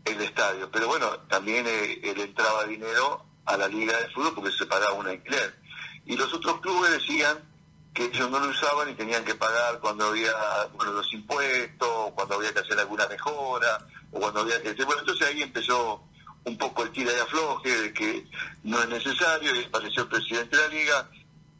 el, 0.04 0.20
estadio. 0.20 0.70
Pero 0.70 0.88
bueno, 0.88 1.10
también 1.28 1.66
eh, 1.66 2.00
él 2.02 2.20
entraba 2.20 2.64
dinero 2.64 3.24
a 3.44 3.56
la 3.58 3.68
liga 3.68 3.96
de 3.98 4.08
fútbol 4.08 4.34
porque 4.34 4.50
se 4.52 4.64
pagaba 4.64 4.94
un 4.94 5.06
alquiler. 5.06 5.54
Y 6.06 6.16
los 6.16 6.32
otros 6.32 6.60
clubes 6.60 6.90
decían 6.92 7.38
que 7.92 8.06
ellos 8.06 8.30
no 8.30 8.40
lo 8.40 8.48
usaban 8.48 8.88
y 8.88 8.94
tenían 8.94 9.24
que 9.24 9.34
pagar 9.34 9.78
cuando 9.80 10.06
había 10.06 10.32
bueno, 10.74 10.92
los 10.92 11.12
impuestos, 11.12 12.12
cuando 12.14 12.36
había 12.36 12.52
que 12.54 12.60
hacer 12.60 12.78
alguna 12.78 13.06
mejora, 13.06 13.86
o 14.10 14.20
cuando 14.20 14.40
había 14.40 14.62
que. 14.62 14.72
Bueno, 14.84 15.00
entonces 15.00 15.28
ahí 15.28 15.42
empezó 15.42 16.02
un 16.44 16.56
poco 16.56 16.82
el 16.82 16.92
tira 16.92 17.12
y 17.12 17.20
afloje 17.20 17.82
de 17.82 17.92
que 17.92 18.26
no 18.62 18.80
es 18.80 18.88
necesario 18.88 19.54
y 19.54 19.64
apareció 19.64 20.02
el 20.02 20.08
presidente 20.08 20.56
de 20.56 20.62
la 20.62 20.68
liga 20.68 21.10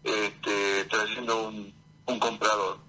este, 0.02 0.84
trayendo 0.86 1.48
un, 1.48 1.74
un 2.06 2.18
comprador. 2.18 2.83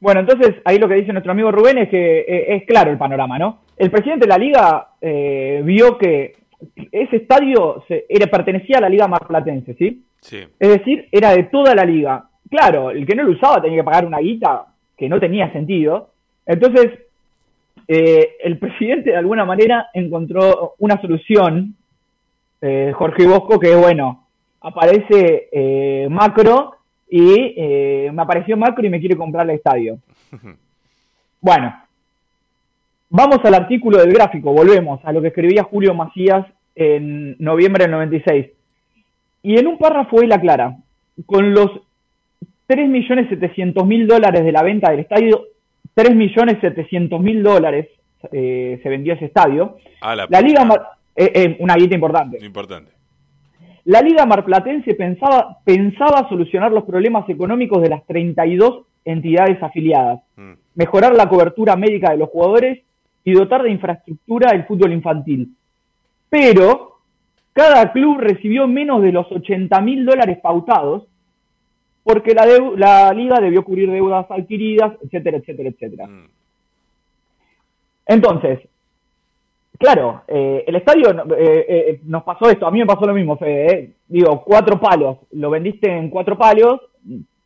Bueno, 0.00 0.20
entonces 0.20 0.56
ahí 0.64 0.78
lo 0.78 0.88
que 0.88 0.94
dice 0.96 1.12
nuestro 1.12 1.32
amigo 1.32 1.50
Rubén 1.50 1.78
es 1.78 1.88
que 1.88 2.20
eh, 2.20 2.56
es 2.56 2.64
claro 2.66 2.90
el 2.90 2.98
panorama, 2.98 3.38
¿no? 3.38 3.60
El 3.76 3.90
presidente 3.90 4.26
de 4.26 4.32
la 4.32 4.38
liga 4.38 4.88
eh, 5.00 5.62
vio 5.64 5.96
que 5.98 6.34
ese 6.92 7.16
estadio 7.16 7.82
se- 7.88 8.04
era, 8.08 8.26
pertenecía 8.26 8.78
a 8.78 8.82
la 8.82 8.88
liga 8.88 9.08
marplatense, 9.08 9.74
¿sí? 9.74 10.02
Sí. 10.20 10.38
Es 10.58 10.68
decir, 10.68 11.08
era 11.10 11.30
de 11.32 11.44
toda 11.44 11.74
la 11.74 11.84
liga. 11.84 12.24
Claro, 12.50 12.90
el 12.90 13.06
que 13.06 13.14
no 13.14 13.22
lo 13.24 13.32
usaba 13.32 13.60
tenía 13.62 13.78
que 13.78 13.84
pagar 13.84 14.06
una 14.06 14.18
guita 14.18 14.66
que 14.96 15.08
no 15.08 15.18
tenía 15.18 15.50
sentido. 15.52 16.10
Entonces, 16.46 16.90
eh, 17.88 18.36
el 18.42 18.58
presidente 18.58 19.10
de 19.10 19.16
alguna 19.16 19.44
manera 19.44 19.88
encontró 19.92 20.74
una 20.78 21.00
solución, 21.00 21.74
eh, 22.62 22.92
Jorge 22.94 23.26
Bosco, 23.26 23.58
que 23.58 23.74
bueno, 23.74 24.26
aparece 24.60 25.48
eh, 25.52 26.06
macro 26.10 26.76
y 27.08 27.54
eh, 27.56 28.10
me 28.12 28.22
apareció 28.22 28.56
macro 28.56 28.86
y 28.86 28.90
me 28.90 29.00
quiere 29.00 29.16
comprar 29.16 29.48
el 29.48 29.56
estadio. 29.56 29.98
Bueno, 31.40 31.74
vamos 33.10 33.38
al 33.44 33.52
artículo 33.52 33.98
del 33.98 34.14
gráfico, 34.14 34.50
volvemos 34.50 34.98
a 35.04 35.12
lo 35.12 35.20
que 35.20 35.28
escribía 35.28 35.62
Julio 35.62 35.92
Macías 35.92 36.46
en 36.74 37.36
noviembre 37.38 37.84
del 37.84 37.90
96. 37.90 38.46
Y 39.42 39.58
en 39.58 39.66
un 39.66 39.76
párrafo 39.76 40.22
él 40.22 40.32
aclara, 40.32 40.78
con 41.26 41.52
los 41.52 41.70
3.700.000 42.66 44.06
dólares 44.06 44.42
de 44.42 44.52
la 44.52 44.62
venta 44.62 44.90
del 44.90 45.00
estadio, 45.00 45.48
3.700.000 45.94 47.42
dólares 47.42 47.88
eh, 48.32 48.80
se 48.82 48.88
vendió 48.88 49.12
ese 49.12 49.26
estadio. 49.26 49.76
La, 50.00 50.26
La 50.28 50.40
Liga, 50.40 50.96
eh, 51.14 51.30
eh, 51.34 51.56
una 51.60 51.74
guita 51.74 51.94
importante. 51.94 52.44
Importante. 52.44 52.93
La 53.86 54.00
Liga 54.00 54.24
Marplatense 54.24 54.94
pensaba, 54.94 55.58
pensaba 55.64 56.28
solucionar 56.28 56.72
los 56.72 56.84
problemas 56.84 57.28
económicos 57.28 57.82
de 57.82 57.90
las 57.90 58.04
32 58.06 58.86
entidades 59.04 59.62
afiliadas, 59.62 60.20
Mm. 60.36 60.52
mejorar 60.74 61.14
la 61.14 61.28
cobertura 61.28 61.76
médica 61.76 62.10
de 62.10 62.16
los 62.16 62.30
jugadores 62.30 62.82
y 63.24 63.32
dotar 63.32 63.62
de 63.62 63.70
infraestructura 63.70 64.50
el 64.50 64.64
fútbol 64.64 64.92
infantil. 64.92 65.54
Pero 66.30 66.98
cada 67.52 67.92
club 67.92 68.18
recibió 68.18 68.66
menos 68.66 69.02
de 69.02 69.12
los 69.12 69.30
80 69.30 69.80
mil 69.82 70.04
dólares 70.06 70.38
pautados 70.42 71.04
porque 72.02 72.34
la 72.34 73.12
liga 73.14 73.40
debió 73.40 73.64
cubrir 73.64 73.90
deudas 73.90 74.26
adquiridas, 74.30 74.92
etcétera, 75.02 75.38
etcétera, 75.38 75.68
etcétera. 75.68 76.06
Mm. 76.06 76.28
Entonces, 78.06 78.60
claro, 79.78 80.22
eh, 80.28 80.64
el 80.66 80.76
estadio 80.76 81.10
eh, 81.36 81.66
eh, 81.68 82.00
nos 82.04 82.22
pasó 82.22 82.48
esto, 82.48 82.66
a 82.66 82.70
mí 82.70 82.78
me 82.78 82.86
pasó 82.86 83.06
lo 83.06 83.14
mismo, 83.14 83.36
Fede, 83.36 83.72
eh. 83.72 83.92
digo, 84.08 84.42
cuatro 84.44 84.80
palos, 84.80 85.18
lo 85.32 85.50
vendiste 85.50 85.90
en 85.90 86.10
cuatro 86.10 86.36
palos, 86.38 86.80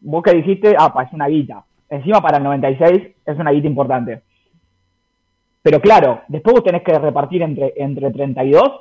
vos 0.01 0.23
que 0.23 0.35
dijiste, 0.37 0.75
ah, 0.79 0.93
pa, 0.93 1.05
es 1.05 1.13
una 1.13 1.29
guita. 1.29 1.65
Encima 1.91 2.21
para 2.21 2.37
el 2.39 2.45
96 2.45 3.03
es 3.25 3.39
una 3.39 3.51
guita 3.51 3.67
importante. 3.67 4.23
Pero 5.63 5.81
claro, 5.81 6.23
después 6.29 6.55
vos 6.55 6.65
tenés 6.65 6.83
que 6.83 6.99
repartir 6.99 7.43
entre, 7.43 7.73
entre 7.77 8.11
32. 8.11 8.81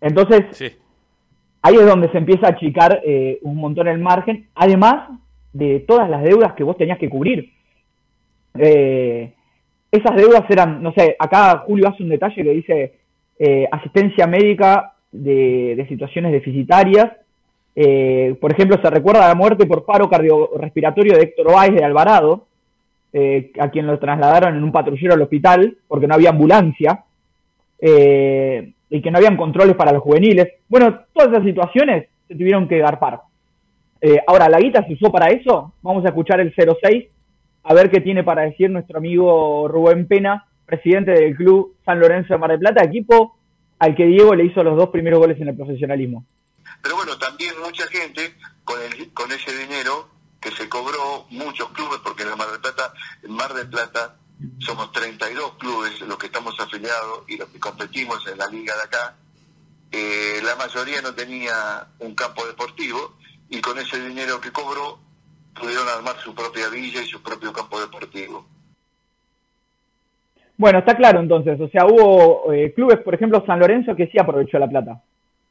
Entonces, 0.00 0.44
Sí. 0.56 0.72
ahí 1.62 1.74
es 1.76 1.86
donde 1.86 2.10
se 2.10 2.18
empieza 2.18 2.46
a 2.46 2.50
achicar 2.50 3.00
eh, 3.04 3.38
un 3.42 3.56
montón 3.56 3.88
el 3.88 3.98
margen, 3.98 4.48
además 4.54 5.08
de 5.52 5.80
todas 5.80 6.10
las 6.10 6.22
deudas 6.22 6.54
que 6.54 6.64
vos 6.64 6.76
tenías 6.76 6.98
que 6.98 7.08
cubrir. 7.08 7.52
Eh, 8.58 9.32
esas 9.92 10.16
deudas 10.16 10.44
eran, 10.48 10.82
no 10.82 10.92
sé, 10.94 11.14
acá 11.18 11.64
Julio 11.66 11.86
hace 11.86 12.02
un 12.02 12.08
detalle 12.08 12.42
que 12.42 12.50
dice 12.50 12.94
eh, 13.38 13.68
asistencia 13.70 14.26
médica 14.26 14.94
de, 15.12 15.84
situaciones 15.86 16.32
deficitarias. 16.32 17.12
Eh, 17.76 18.34
por 18.40 18.52
ejemplo, 18.52 18.78
se 18.82 18.88
recuerda 18.88 19.28
la 19.28 19.34
muerte 19.34 19.66
por 19.66 19.84
paro 19.84 20.08
cardiorrespiratorio 20.08 21.14
de 21.14 21.24
Héctor 21.24 21.52
Báez 21.52 21.74
de 21.74 21.84
Alvarado, 21.84 22.46
eh, 23.12 23.52
a 23.58 23.68
quien 23.70 23.86
lo 23.86 23.98
trasladaron 23.98 24.56
en 24.56 24.64
un 24.64 24.72
patrullero 24.72 25.12
al 25.12 25.22
hospital 25.22 25.76
porque 25.86 26.06
no 26.06 26.14
había 26.14 26.30
ambulancia 26.30 27.04
y 27.84 29.02
que 29.02 29.10
no 29.10 29.18
habían 29.18 29.36
controles 29.36 29.74
para 29.74 29.92
los 29.92 30.02
juveniles. 30.02 30.54
Bueno, 30.68 31.00
todas 31.12 31.32
esas 31.32 31.44
situaciones 31.44 32.06
se 32.28 32.34
tuvieron 32.34 32.68
que 32.68 32.78
garpar. 32.78 33.20
Ahora, 34.26 34.48
¿la 34.48 34.60
guita 34.60 34.86
se 34.86 34.94
usó 34.94 35.10
para 35.10 35.32
eso? 35.32 35.72
Vamos 35.82 36.04
a 36.04 36.08
escuchar 36.08 36.38
el 36.40 36.54
06, 36.54 37.06
a 37.64 37.74
ver 37.74 37.90
qué 37.90 38.00
tiene 38.00 38.24
para 38.24 38.42
decir 38.42 38.70
nuestro 38.70 38.98
amigo 38.98 39.68
Rubén 39.68 40.06
Pena, 40.06 40.46
presidente 40.66 41.12
del 41.12 41.36
club 41.36 41.76
San 41.84 42.00
Lorenzo 42.00 42.34
de 42.34 42.38
Mar 42.38 42.50
del 42.50 42.60
Plata, 42.60 42.84
equipo 42.84 43.36
al 43.78 43.94
que 43.94 44.06
Diego 44.06 44.34
le 44.34 44.44
hizo 44.44 44.62
los 44.62 44.76
dos 44.76 44.90
primeros 44.90 45.18
goles 45.18 45.40
en 45.40 45.48
el 45.48 45.56
profesionalismo. 45.56 46.24
Pero 46.82 46.96
bueno, 46.96 47.16
también 47.18 47.52
mucha 47.64 47.86
gente 47.88 48.34
con, 48.64 48.80
el, 48.80 49.12
con 49.12 49.30
ese 49.32 49.56
dinero 49.56 50.08
que 50.40 50.50
se 50.50 50.68
cobró, 50.68 51.26
muchos 51.30 51.68
clubes, 51.70 52.00
porque 52.02 52.24
en 52.24 52.36
Mar 52.36 52.50
del 52.50 52.60
Plata, 52.60 52.92
en 53.22 53.32
Mar 53.32 53.54
del 53.54 53.68
Plata 53.68 54.16
somos 54.58 54.90
32 54.92 55.54
clubes 55.54 56.00
los 56.00 56.18
que 56.18 56.26
estamos 56.26 56.58
afiliados 56.58 57.24
y 57.28 57.36
los 57.36 57.48
que 57.48 57.60
competimos 57.60 58.26
en 58.26 58.38
la 58.38 58.48
liga 58.48 58.74
de 58.76 58.82
acá. 58.82 59.16
Eh, 59.92 60.40
la 60.42 60.56
mayoría 60.56 61.00
no 61.00 61.14
tenía 61.14 61.86
un 62.00 62.14
campo 62.14 62.46
deportivo 62.46 63.16
y 63.48 63.60
con 63.60 63.78
ese 63.78 64.00
dinero 64.08 64.40
que 64.40 64.50
cobró 64.50 64.98
pudieron 65.58 65.88
armar 65.88 66.16
su 66.16 66.34
propia 66.34 66.68
villa 66.68 67.02
y 67.02 67.06
su 67.06 67.22
propio 67.22 67.52
campo 67.52 67.80
deportivo. 67.80 68.44
Bueno, 70.56 70.78
está 70.78 70.94
claro 70.96 71.20
entonces, 71.20 71.60
o 71.60 71.68
sea, 71.68 71.86
hubo 71.86 72.52
eh, 72.52 72.72
clubes, 72.72 72.98
por 72.98 73.14
ejemplo, 73.14 73.42
San 73.46 73.58
Lorenzo, 73.58 73.96
que 73.96 74.06
sí 74.06 74.18
aprovechó 74.18 74.58
la 74.58 74.68
plata. 74.68 75.02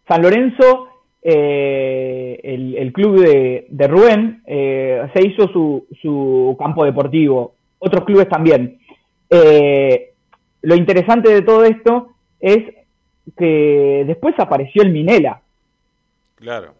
San 0.07 0.21
Lorenzo, 0.21 0.87
eh, 1.21 2.39
el, 2.43 2.75
el 2.75 2.93
club 2.93 3.19
de, 3.19 3.67
de 3.69 3.87
Rubén, 3.87 4.43
eh, 4.45 5.09
se 5.13 5.27
hizo 5.27 5.47
su, 5.49 5.85
su 6.01 6.55
campo 6.57 6.85
deportivo, 6.85 7.55
otros 7.79 8.05
clubes 8.05 8.29
también. 8.29 8.79
Eh, 9.29 10.13
lo 10.61 10.75
interesante 10.75 11.33
de 11.33 11.41
todo 11.41 11.63
esto 11.65 12.13
es 12.39 12.63
que 13.37 14.03
después 14.05 14.35
apareció 14.37 14.83
el 14.83 14.91
Minela. 14.91 15.41
Claro. 16.35 16.73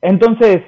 Entonces, 0.00 0.62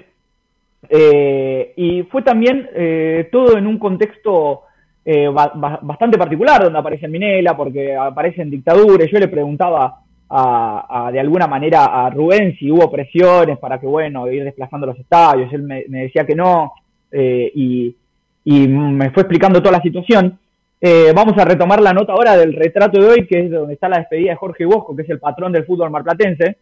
eh, 0.89 1.73
y 1.77 2.03
fue 2.05 2.23
también 2.23 2.69
eh, 2.75 3.29
todo 3.33 3.57
en 3.57 3.67
un 3.67 3.79
contexto 3.79 4.63
eh, 5.05 5.29
ba- 5.29 5.53
ba- 5.55 5.81
bastante 5.83 6.19
particular, 6.19 6.63
donde 6.63 6.79
aparece 6.79 7.09
Minela, 7.09 7.57
porque 7.57 7.97
aparecen 7.97 8.51
dictaduras. 8.51 9.09
Yo 9.11 9.19
le 9.19 9.29
preguntaba 9.29 10.01
a, 10.31 11.11
de 11.11 11.21
alguna 11.21 11.47
manera 11.47 11.87
a 12.05 12.11
Rubén 12.11 12.55
si 12.59 12.71
hubo 12.71 12.91
presiones 12.91 13.59
para 13.59 13.81
que, 13.81 13.87
bueno, 13.87 14.31
ir 14.31 14.45
desplazando 14.45 14.87
los 14.87 14.99
estadios. 14.99 15.51
Él 15.53 15.63
me, 15.63 15.85
me 15.89 16.03
decía 16.03 16.27
que 16.27 16.35
no, 16.35 16.73
eh, 17.11 17.51
y, 17.55 17.97
y 18.45 18.69
me 18.69 19.11
fue 19.11 19.23
explicando 19.23 19.61
toda 19.61 19.79
la 19.79 19.83
situación. 19.83 20.39
Eh, 20.81 21.13
vamos 21.15 21.37
a 21.39 21.45
retomar 21.45 21.81
la 21.81 21.93
nota 21.93 22.13
ahora 22.13 22.37
del 22.37 22.53
retrato 22.53 23.01
de 23.01 23.09
hoy, 23.09 23.27
que 23.27 23.41
es 23.41 23.51
donde 23.51 23.75
está 23.75 23.89
la 23.89 23.99
despedida 23.99 24.31
de 24.31 24.37
Jorge 24.37 24.65
Bosco, 24.67 24.95
que 24.95 25.03
es 25.03 25.11
el 25.11 25.19
patrón 25.19 25.51
del 25.53 25.65
fútbol 25.65 25.91
marplatense. 25.91 26.57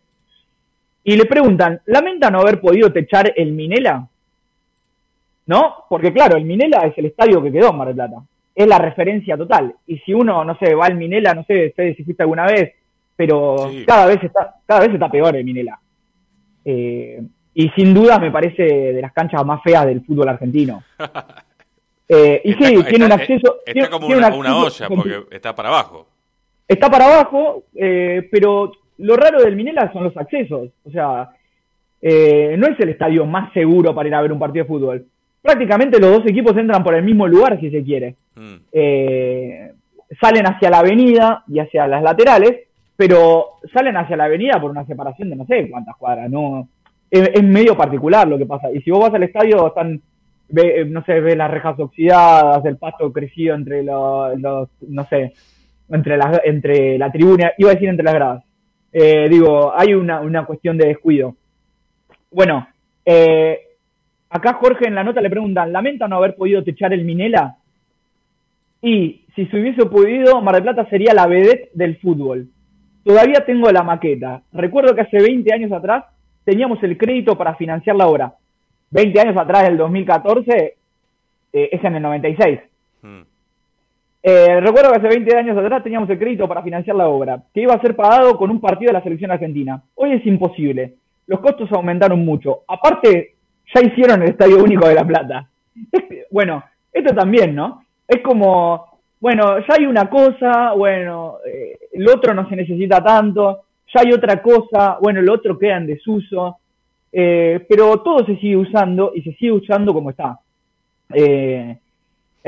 Y 1.09 1.17
le 1.17 1.25
preguntan, 1.27 1.81
¿lamenta 1.87 2.31
no 2.31 2.41
haber 2.41 2.61
podido 2.61 2.93
techar 2.93 3.33
el 3.37 3.53
Minela? 3.53 4.09
¿No? 5.47 5.85
Porque 5.89 6.13
claro, 6.13 6.37
el 6.37 6.45
Minela 6.45 6.81
es 6.87 6.99
el 6.99 7.07
estadio 7.07 7.41
que 7.43 7.53
quedó 7.53 7.71
en 7.71 7.77
Mar 7.77 7.87
del 7.89 7.97
Plata. 7.97 8.17
Es 8.55 8.67
la 8.67 8.79
referencia 8.79 9.37
total. 9.37 9.73
Y 9.87 9.99
si 9.99 10.13
uno, 10.13 10.45
no 10.45 10.59
sé, 10.59 10.75
va 10.75 10.87
al 10.87 10.97
Minela, 10.97 11.33
no 11.35 11.45
sé, 11.45 11.73
si 11.97 12.03
fuiste 12.03 12.23
alguna 12.25 12.47
vez, 12.47 12.73
pero 13.15 13.69
Sí. 13.71 13.85
cada 13.87 14.07
vez 14.07 14.23
está 14.25 14.57
cada 14.67 14.81
vez 14.81 14.95
está 14.95 15.09
peor 15.09 15.37
el 15.37 15.45
Minela. 15.45 15.79
Eh, 16.65 17.23
y 17.55 17.69
sin 17.71 17.95
duda 17.95 18.19
me 18.19 18.33
parece 18.33 18.65
de 18.65 19.01
las 19.01 19.13
canchas 19.13 19.45
más 19.47 19.63
feas 19.63 19.87
del 19.87 20.05
fútbol 20.05 20.29
argentino. 20.29 20.83
Eh, 22.09 22.41
y 22.45 22.51
Está 22.53 22.67
sí, 22.69 22.85
tiene 22.89 23.05
un 23.07 23.11
acceso... 23.11 23.57
Está 23.67 23.73
tiene- 23.73 23.89
como 23.91 24.07
tiene 24.07 24.25
un 24.29 24.33
una, 24.35 24.57
olla, 24.59 24.87
porque 24.89 25.25
está 25.29 25.57
para 25.57 25.71
abajo. 25.71 26.07
está 26.69 26.89
para 26.89 27.05
abajo, 27.07 27.65
eh, 27.75 28.29
pero 28.31 28.71
lo 28.99 29.17
raro 29.17 29.41
del 29.43 29.57
Minela 29.57 29.93
son 29.93 30.05
los 30.05 30.17
accesos. 30.17 30.71
O 30.85 30.91
sea, 30.91 31.31
eh, 32.00 32.55
no 32.59 32.67
es 32.67 32.79
el 32.81 32.91
estadio 32.91 33.26
más 33.26 33.53
seguro 33.53 33.95
para 33.95 34.09
ir 34.09 34.15
a 34.15 34.23
ver 34.23 34.33
un 34.33 34.38
partido 34.38 34.65
de 34.65 34.69
fútbol. 34.69 35.07
Prácticamente 35.43 36.00
los 36.00 36.11
dos 36.11 36.26
equipos 36.26 36.57
entran 36.57 36.83
por 36.83 36.95
el 36.95 37.05
mismo 37.05 37.26
lugar, 37.26 37.59
si 37.61 37.71
se 37.71 37.83
quiere. 37.85 38.17
Mm. 38.35 38.55
Eh, 38.73 39.73
salen 40.21 40.47
hacia 40.47 40.71
la 40.71 40.79
avenida 40.81 41.45
y 41.49 41.59
hacia 41.59 41.87
las 41.87 42.03
laterales, 42.03 42.61
pero 42.97 43.47
salen 43.73 43.97
hacia 43.97 44.17
la 44.17 44.25
avenida 44.25 44.61
por 44.61 44.71
una 44.71 44.85
separación 44.87 45.31
de 45.31 45.37
no 45.37 45.47
sé 45.47 45.69
cuántas 45.71 45.97
cuadras. 45.97 46.31
No, 46.31 46.69
es, 47.11 47.29
es 47.35 47.43
medio 47.45 47.76
particular 47.76 48.26
lo 48.26 48.38
que 48.38 48.47
pasa. 48.47 48.71
Y 48.73 48.81
si 48.83 48.91
vos 48.91 49.00
vas 49.00 49.15
al 49.15 49.23
estadio, 49.23 49.67
están, 49.69 50.00
ve- 50.49 50.81
eh, 50.81 50.85
no 50.85 51.05
sé, 51.05 51.21
ves 51.21 51.37
las 51.37 51.50
rejas 51.50 51.79
oxidadas, 51.79 52.65
el 52.65 52.76
pasto 52.79 53.12
crecido 53.12 53.55
entre 53.55 53.83
los, 53.83 54.38
los- 54.41 54.69
no 54.88 55.05
sé, 55.09 55.33
entre 55.91 56.17
la, 56.17 56.41
entre 56.45 56.99
la 56.99 57.12
tribuna, 57.12 57.53
iba 57.59 57.71
a 57.71 57.75
decir 57.75 57.88
entre 57.88 58.05
las 58.05 58.15
gradas. 58.15 58.45
Eh, 58.93 59.28
digo, 59.28 59.73
hay 59.76 59.95
una, 59.95 60.21
una 60.21 60.45
cuestión 60.45 60.78
de 60.78 60.88
descuido. 60.88 61.35
Bueno, 62.31 62.69
eh, 63.05 63.59
acá 64.31 64.55
Jorge 64.55 64.87
en 64.87 64.95
la 64.95 65.05
nota 65.05 65.21
le 65.21 65.31
preguntan, 65.31 65.73
¿lamenta 65.73 66.09
no 66.09 66.16
haber 66.16 66.35
podido 66.35 66.62
techar 66.64 66.93
el 66.93 67.05
Minela? 67.05 67.57
Y 68.83 69.23
si 69.35 69.47
se 69.47 69.61
hubiese 69.61 69.87
podido, 69.87 70.40
Mar 70.43 70.55
del 70.55 70.64
Plata 70.64 70.88
sería 70.88 71.14
la 71.14 71.26
vedette 71.26 71.71
del 71.75 71.97
fútbol. 71.99 72.49
Todavía 73.05 73.45
tengo 73.45 73.71
la 73.71 73.83
maqueta. 73.83 74.43
Recuerdo 74.52 74.95
que 74.95 75.02
hace 75.02 75.19
20 75.19 75.52
años 75.52 75.73
atrás 75.73 76.05
teníamos 76.45 76.83
el 76.83 76.99
crédito 76.99 77.37
para 77.37 77.55
financiar 77.55 77.97
la 77.97 78.07
obra. 78.07 78.35
20 78.90 79.21
años 79.21 79.37
atrás, 79.37 79.64
del 79.64 79.76
2014, 79.76 80.76
eh, 81.52 81.69
es 81.73 81.85
en 81.85 81.95
el 81.97 82.02
96. 82.02 82.61
Mm. 83.02 83.21
Eh, 84.28 84.59
recuerdo 84.61 84.90
que 84.90 84.97
hace 84.97 85.06
20 85.06 85.37
años 85.37 85.56
atrás 85.56 85.85
teníamos 85.85 86.11
el 86.11 86.18
crédito 86.18 86.49
para 86.49 86.61
financiar 86.61 86.97
la 86.97 87.06
obra, 87.06 87.40
que 87.54 87.61
iba 87.61 87.75
a 87.75 87.80
ser 87.80 87.95
pagado 87.95 88.37
con 88.37 88.50
un 88.50 88.61
partido 88.61 88.88
de 88.88 88.95
la 88.95 89.02
selección 89.04 89.30
argentina. 89.30 89.80
Hoy 89.95 90.14
es 90.14 90.26
imposible. 90.26 90.95
Los 91.28 91.38
costos 91.38 91.71
aumentaron 91.71 92.25
mucho. 92.25 92.62
Aparte, 92.66 93.37
ya 93.73 93.83
hicieron 93.83 94.23
el 94.23 94.30
Estadio 94.30 94.64
Único 94.64 94.88
de 94.88 94.97
La 94.97 95.06
Plata. 95.06 95.49
Bueno, 96.28 96.64
esto 96.92 97.14
también, 97.14 97.55
¿no? 97.55 97.85
Es 98.09 98.20
como, 98.20 98.98
bueno, 99.20 99.61
ya 99.61 99.74
hay 99.79 99.87
una 99.87 100.11
cosa, 100.11 100.72
bueno, 100.72 101.37
eh, 101.46 101.79
el 101.92 102.09
otro 102.09 102.35
no 102.35 102.48
se 102.48 102.57
necesita 102.57 103.03
tanto, 103.03 103.62
ya 103.94 104.01
hay 104.05 104.12
otra 104.12 104.42
cosa, 104.42 104.98
bueno, 105.01 105.20
el 105.20 105.31
otro 105.31 105.57
queda 105.57 105.77
en 105.77 105.87
desuso, 105.87 106.59
eh, 107.12 107.64
pero 107.68 107.98
todo 108.03 108.27
se 108.27 108.37
sigue 108.38 108.57
usando 108.57 109.12
y 109.14 109.22
se 109.22 109.35
sigue 109.35 109.53
usando 109.53 109.94
como 109.94 110.11
está. 110.11 110.40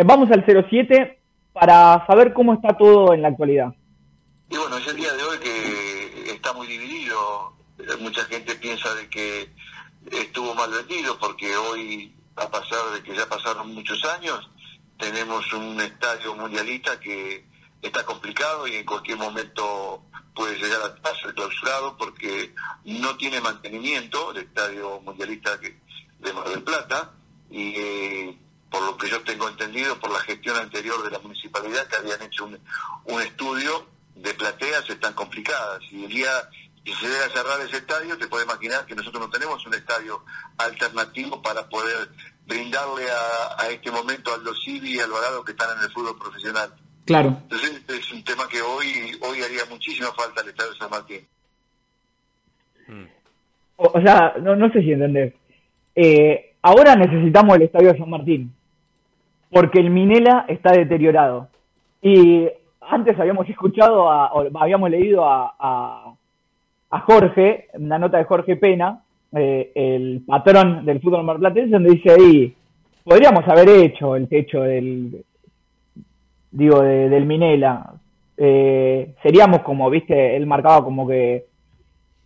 Vamos 0.05 0.31
al 0.33 0.45
07 0.45 1.18
para 1.59 2.05
saber 2.07 2.33
cómo 2.33 2.55
está 2.55 2.77
todo 2.77 3.13
en 3.15 3.23
la 3.23 3.29
actualidad. 3.29 3.75
Y 4.51 4.57
bueno, 4.57 4.77
es 4.79 4.87
el 4.87 4.97
día 4.97 5.13
de 5.13 5.23
hoy 5.23 5.39
que 5.39 6.31
está 6.31 6.53
muy 6.53 6.67
dividido. 6.67 7.53
Mucha 8.01 8.25
gente 8.25 8.55
piensa 8.55 8.95
de 8.95 9.09
que 9.09 9.51
estuvo 10.11 10.55
mal 10.55 10.71
vendido 10.71 11.19
porque 11.19 11.57
hoy, 11.57 12.15
a 12.37 12.49
pasar 12.49 12.79
de 12.95 13.03
que 13.03 13.15
ya 13.15 13.27
pasaron 13.29 13.75
muchos 13.75 14.03
años, 14.05 14.49
tenemos 14.99 15.53
un 15.53 15.81
estadio 15.81 16.35
mundialista 16.35 16.99
que 16.99 17.45
está 17.83 18.05
complicado 18.05 18.67
y 18.67 18.77
en 18.77 18.85
cualquier 18.85 19.19
momento 19.19 20.03
puede 20.35 20.57
llegar 20.57 20.81
a 20.83 21.15
ser 21.21 21.35
clausurado 21.35 21.97
porque 21.97 22.55
no 22.85 23.17
tiene 23.17 23.41
mantenimiento 23.41 24.31
el 24.31 24.39
estadio 24.39 25.01
mundialista 25.01 25.57
de 25.57 26.33
Mar 26.33 26.49
del 26.49 26.63
Plata 26.63 27.13
y 27.51 27.75
eh, 27.77 28.39
por 28.71 28.83
lo 28.83 28.97
que 28.97 29.09
yo 29.09 29.21
tengo 29.23 29.49
entendido 29.49 29.99
por 29.99 30.11
la 30.11 30.21
gestión 30.21 30.57
anterior 30.57 31.03
de 31.03 31.11
la 31.11 31.19
municipalidad 31.19 31.87
que 31.87 31.97
habían 31.97 32.23
hecho 32.23 32.45
un, 32.45 32.59
un 33.05 33.23
estudio 33.23 33.87
de 34.17 34.35
plateas 34.35 34.89
están 34.91 35.15
complicadas 35.15 35.81
y 35.91 36.05
el 36.05 36.11
día 36.11 36.31
que 36.85 36.93
se 36.95 37.07
llega 37.07 37.27
a 37.27 37.31
cerrar 37.31 37.61
ese 37.61 37.77
estadio 37.77 38.17
te 38.19 38.27
puedes 38.27 38.47
imaginar 38.47 38.85
que 38.87 38.95
nosotros 38.95 39.23
no 39.23 39.31
tenemos 39.31 39.65
un 39.67 39.75
estadio 39.75 40.23
alternativo 40.59 41.41
para 41.43 41.69
poder 41.69 42.09
brindarle 42.47 43.05
a, 43.11 43.63
a 43.63 43.69
este 43.69 43.91
momento 43.91 44.33
al 44.33 44.43
Civi 44.65 44.95
y 44.95 44.99
al 44.99 45.07
Alvarado 45.07 45.45
que 45.45 45.53
están 45.53 45.77
en 45.77 45.85
el 45.85 45.93
fútbol 45.93 46.19
profesional. 46.19 46.73
Claro. 47.05 47.39
Entonces 47.43 47.83
es 47.89 48.13
un 48.13 48.25
tema 48.25 48.49
que 48.49 48.61
hoy 48.61 49.17
hoy 49.21 49.43
haría 49.43 49.65
muchísima 49.71 50.13
falta 50.13 50.41
al 50.41 50.49
Estadio 50.49 50.75
San 50.75 50.91
Martín. 50.91 51.27
O, 53.77 53.91
o 53.95 54.03
sea, 54.03 54.35
no, 54.41 54.57
no 54.57 54.71
sé 54.73 54.83
si 54.83 54.93
entendés. 54.93 55.35
Eh, 55.95 56.55
ahora 56.63 56.97
necesitamos 56.97 57.57
el 57.57 57.63
estadio 57.63 57.93
de 57.93 57.99
San 57.99 58.11
Martín, 58.11 58.55
porque 59.51 59.81
el 59.81 59.91
Minela 59.91 60.45
está 60.49 60.73
deteriorado. 60.73 61.49
Y 62.03 62.49
antes 62.81 63.19
habíamos 63.19 63.49
escuchado, 63.49 64.11
a- 64.11 64.33
o 64.33 64.47
habíamos 64.59 64.91
leído 64.91 65.25
a, 65.25 66.15
Jorge, 67.07 67.69
una 67.75 67.99
nota 67.99 68.19
de 68.19 68.25
Jorge 68.25 68.57
Pena, 68.57 69.01
eh, 69.35 69.73
el 69.75 70.23
patrón 70.27 70.85
del 70.87 71.01
fútbol 71.01 71.25
marplatense, 71.25 71.71
donde 71.73 71.91
dice 71.91 72.11
ahí, 72.13 72.55
podríamos 73.05 73.47
haber 73.49 73.69
hecho 73.69 74.17
el 74.17 74.27
techo 74.29 74.63
del, 74.63 75.23
digo, 76.51 76.81
de- 76.83 77.09
del 77.09 77.27
Minela. 77.27 77.93
Eh, 78.37 79.15
seríamos 79.23 79.61
como, 79.63 79.91
viste, 79.91 80.37
él 80.37 80.47
marcaba 80.47 80.83
como 80.85 81.07
que 81.07 81.45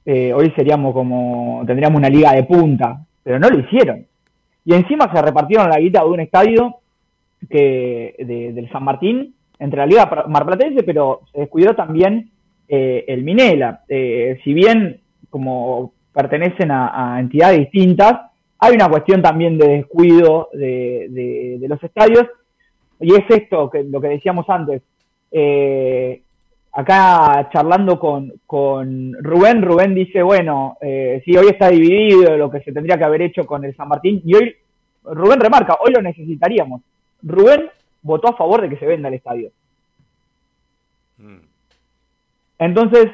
eh, 0.04 0.32
hoy 0.32 0.52
seríamos 0.56 0.92
como, 0.92 1.62
tendríamos 1.66 1.98
una 1.98 2.08
liga 2.08 2.32
de 2.32 2.42
punta, 2.44 3.04
pero 3.22 3.38
no 3.38 3.48
lo 3.48 3.60
hicieron. 3.60 4.04
Y 4.64 4.74
encima 4.74 5.10
se 5.12 5.22
repartieron 5.22 5.70
la 5.70 5.78
guita 5.78 6.02
de 6.02 6.08
un 6.08 6.20
estadio 6.20 6.76
que 7.50 8.14
de- 8.18 8.52
del 8.52 8.70
San 8.70 8.84
Martín 8.84 9.34
entre 9.58 9.78
la 9.78 9.86
liga 9.86 10.24
marplatense, 10.28 10.82
pero 10.82 11.20
se 11.32 11.40
descuidó 11.40 11.74
también 11.74 12.30
eh, 12.68 13.04
el 13.08 13.22
Minela. 13.22 13.82
Eh, 13.88 14.40
si 14.42 14.52
bien 14.54 15.00
como 15.30 15.92
pertenecen 16.12 16.70
a, 16.70 17.18
entidades 17.20 17.58
distintas, 17.60 18.30
hay 18.58 18.74
una 18.74 18.88
cuestión 18.88 19.22
también 19.22 19.56
de 19.58 19.68
descuido 19.68 20.48
de, 20.52 21.06
de- 21.60 21.68
los 21.68 21.82
estadios, 21.82 22.26
y 23.00 23.12
es 23.14 23.24
esto 23.30 23.70
que 23.70 23.82
lo 23.84 24.00
que 24.00 24.08
decíamos 24.08 24.48
antes. 24.48 24.82
Eh, 25.30 26.20
acá 26.72 27.48
charlando 27.52 27.98
con, 27.98 28.32
con 28.46 29.12
Rubén, 29.20 29.62
Rubén 29.62 29.94
dice, 29.94 30.22
bueno, 30.22 30.76
eh, 30.80 31.22
hoy 31.26 31.46
está 31.48 31.68
dividido 31.70 32.36
lo 32.36 32.50
que 32.50 32.60
se 32.60 32.72
tendría 32.72 32.96
que 32.98 33.04
haber 33.04 33.22
hecho 33.22 33.44
con 33.46 33.64
el 33.64 33.74
San 33.76 33.88
Martín, 33.88 34.20
y 34.24 34.34
hoy, 34.34 34.54
Rubén 35.04 35.40
remarca, 35.40 35.78
hoy 35.84 35.92
lo 35.92 36.02
necesitaríamos. 36.02 36.82
Rubén 37.22 37.70
votó 38.02 38.28
a 38.28 38.36
favor 38.36 38.60
de 38.60 38.68
que 38.68 38.76
se 38.76 38.86
venda 38.86 39.08
el 39.08 39.14
estadio. 39.14 39.50
Mm. 41.18 41.38
Entonces, 42.58 43.08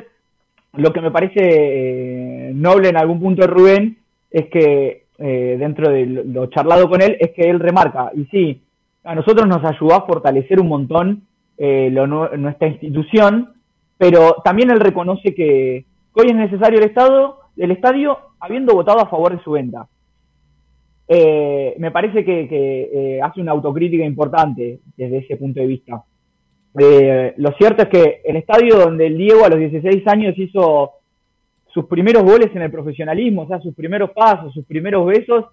lo 0.74 0.92
que 0.92 1.00
me 1.00 1.10
parece 1.10 1.40
eh, 1.40 2.52
noble 2.54 2.88
en 2.88 2.96
algún 2.96 3.20
punto 3.20 3.42
de 3.42 3.48
Rubén 3.48 3.98
es 4.30 4.46
que, 4.50 5.06
eh, 5.18 5.56
dentro 5.58 5.90
de 5.90 6.06
lo, 6.06 6.46
charlado 6.46 6.88
con 6.88 7.02
él, 7.02 7.16
es 7.20 7.32
que 7.32 7.48
él 7.48 7.58
remarca, 7.58 8.10
y 8.14 8.24
sí, 8.26 8.62
a 9.04 9.14
nosotros 9.14 9.46
nos 9.46 9.64
ayudó 9.64 9.94
a 9.94 10.06
fortalecer 10.06 10.60
un 10.60 10.68
montón 10.68 11.22
eh, 11.56 11.88
lo 11.90 12.06
nuestra 12.06 12.68
institución, 12.68 13.54
pero 13.96 14.36
también 14.44 14.70
él 14.70 14.78
reconoce 14.78 15.34
que, 15.34 15.84
que 16.14 16.20
hoy 16.20 16.28
es 16.28 16.36
necesario 16.36 16.78
el 16.78 16.86
Estado, 16.86 17.40
el 17.56 17.70
estadio 17.70 18.18
habiendo 18.38 18.74
votado 18.74 19.00
a 19.00 19.08
favor 19.08 19.36
de 19.36 19.42
su 19.42 19.52
venta. 19.52 19.88
Eh, 21.08 21.74
me 21.78 21.90
parece 21.90 22.24
que, 22.24 22.46
que, 22.48 22.90
eh, 23.16 23.20
hace 23.22 23.40
una 23.40 23.52
autocrítica 23.52 24.04
importante 24.04 24.80
desde 24.96 25.18
ese 25.18 25.36
punto 25.36 25.60
de 25.60 25.66
vista. 25.66 26.02
Eh, 26.78 27.32
lo 27.38 27.52
cierto 27.52 27.82
es 27.84 27.88
que 27.88 28.20
el 28.24 28.36
estadio 28.36 28.76
donde 28.76 29.06
el 29.06 29.16
Diego 29.16 29.44
a 29.44 29.48
los 29.48 29.58
16 29.58 30.06
años 30.06 30.38
hizo 30.38 30.92
sus 31.72 31.86
primeros 31.86 32.22
goles 32.24 32.48
en 32.54 32.62
el 32.62 32.70
profesionalismo, 32.70 33.42
o 33.42 33.48
sea, 33.48 33.58
sus 33.60 33.74
primeros 33.74 34.10
pasos, 34.10 34.52
sus 34.52 34.66
primeros 34.66 35.06
besos, 35.06 35.46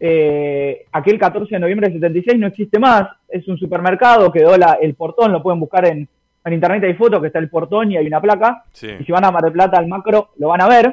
eh, 0.00 0.84
aquel 0.92 1.18
14 1.18 1.54
de 1.54 1.60
noviembre 1.60 1.88
del 1.88 1.94
76 2.00 2.38
no 2.38 2.46
existe 2.46 2.78
más, 2.78 3.08
es 3.28 3.48
un 3.48 3.58
supermercado, 3.58 4.30
quedó 4.30 4.56
la, 4.56 4.78
el 4.80 4.94
portón, 4.94 5.32
lo 5.32 5.42
pueden 5.42 5.58
buscar 5.60 5.86
en, 5.86 6.06
en 6.44 6.52
internet, 6.52 6.84
hay 6.84 6.94
fotos 6.94 7.20
que 7.20 7.28
está 7.28 7.38
el 7.38 7.50
portón 7.50 7.90
y 7.92 7.96
hay 7.96 8.06
una 8.06 8.20
placa, 8.20 8.64
Sí. 8.72 8.88
y 9.00 9.04
si 9.04 9.10
van 9.12 9.24
a 9.24 9.30
Mar 9.30 9.42
del 9.42 9.52
Plata 9.52 9.78
al 9.78 9.88
macro 9.88 10.28
lo 10.38 10.48
van 10.48 10.60
a 10.60 10.68
ver, 10.68 10.92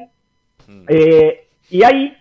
Mm. 0.67 0.85
Eh, 0.87 1.43
y 1.69 1.83
ahí 1.83 2.11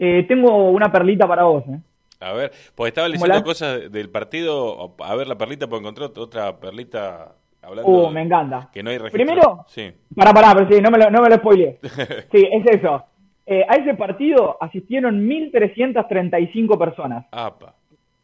eh, 0.00 0.24
tengo 0.26 0.70
una 0.70 0.90
perlita 0.90 1.28
para 1.28 1.44
vos. 1.44 1.62
¿eh? 1.68 1.78
A 2.20 2.32
ver, 2.32 2.50
pues 2.74 2.88
estaba 2.88 3.08
leyendo 3.08 3.34
la- 3.34 3.42
cosas 3.42 3.92
del 3.92 4.08
partido. 4.10 4.94
A 4.98 5.14
ver 5.14 5.26
la 5.28 5.36
perlita, 5.38 5.66
porque 5.68 5.80
encontré 5.86 6.04
otra 6.06 6.56
perlita 6.58 7.32
hablando. 7.62 7.90
Uh, 7.90 8.10
me 8.10 8.22
encanta. 8.22 8.68
Que 8.72 8.82
no 8.82 8.90
hay 8.90 8.98
registro. 8.98 9.24
Primero, 9.24 9.64
Sí. 9.68 9.90
Para, 10.16 10.32
para, 10.32 10.54
pero 10.54 10.68
sí, 10.70 10.80
no 10.82 10.90
me 10.90 10.98
lo, 10.98 11.10
no 11.10 11.22
me 11.22 11.28
lo 11.28 11.36
spoileé. 11.36 11.78
Sí, 12.32 12.48
es 12.50 12.66
eso. 12.76 13.04
Eh, 13.46 13.64
a 13.68 13.74
ese 13.76 13.94
partido 13.94 14.56
asistieron 14.60 15.26
1.335 15.28 16.78
personas. 16.78 17.26
Apa. 17.32 17.74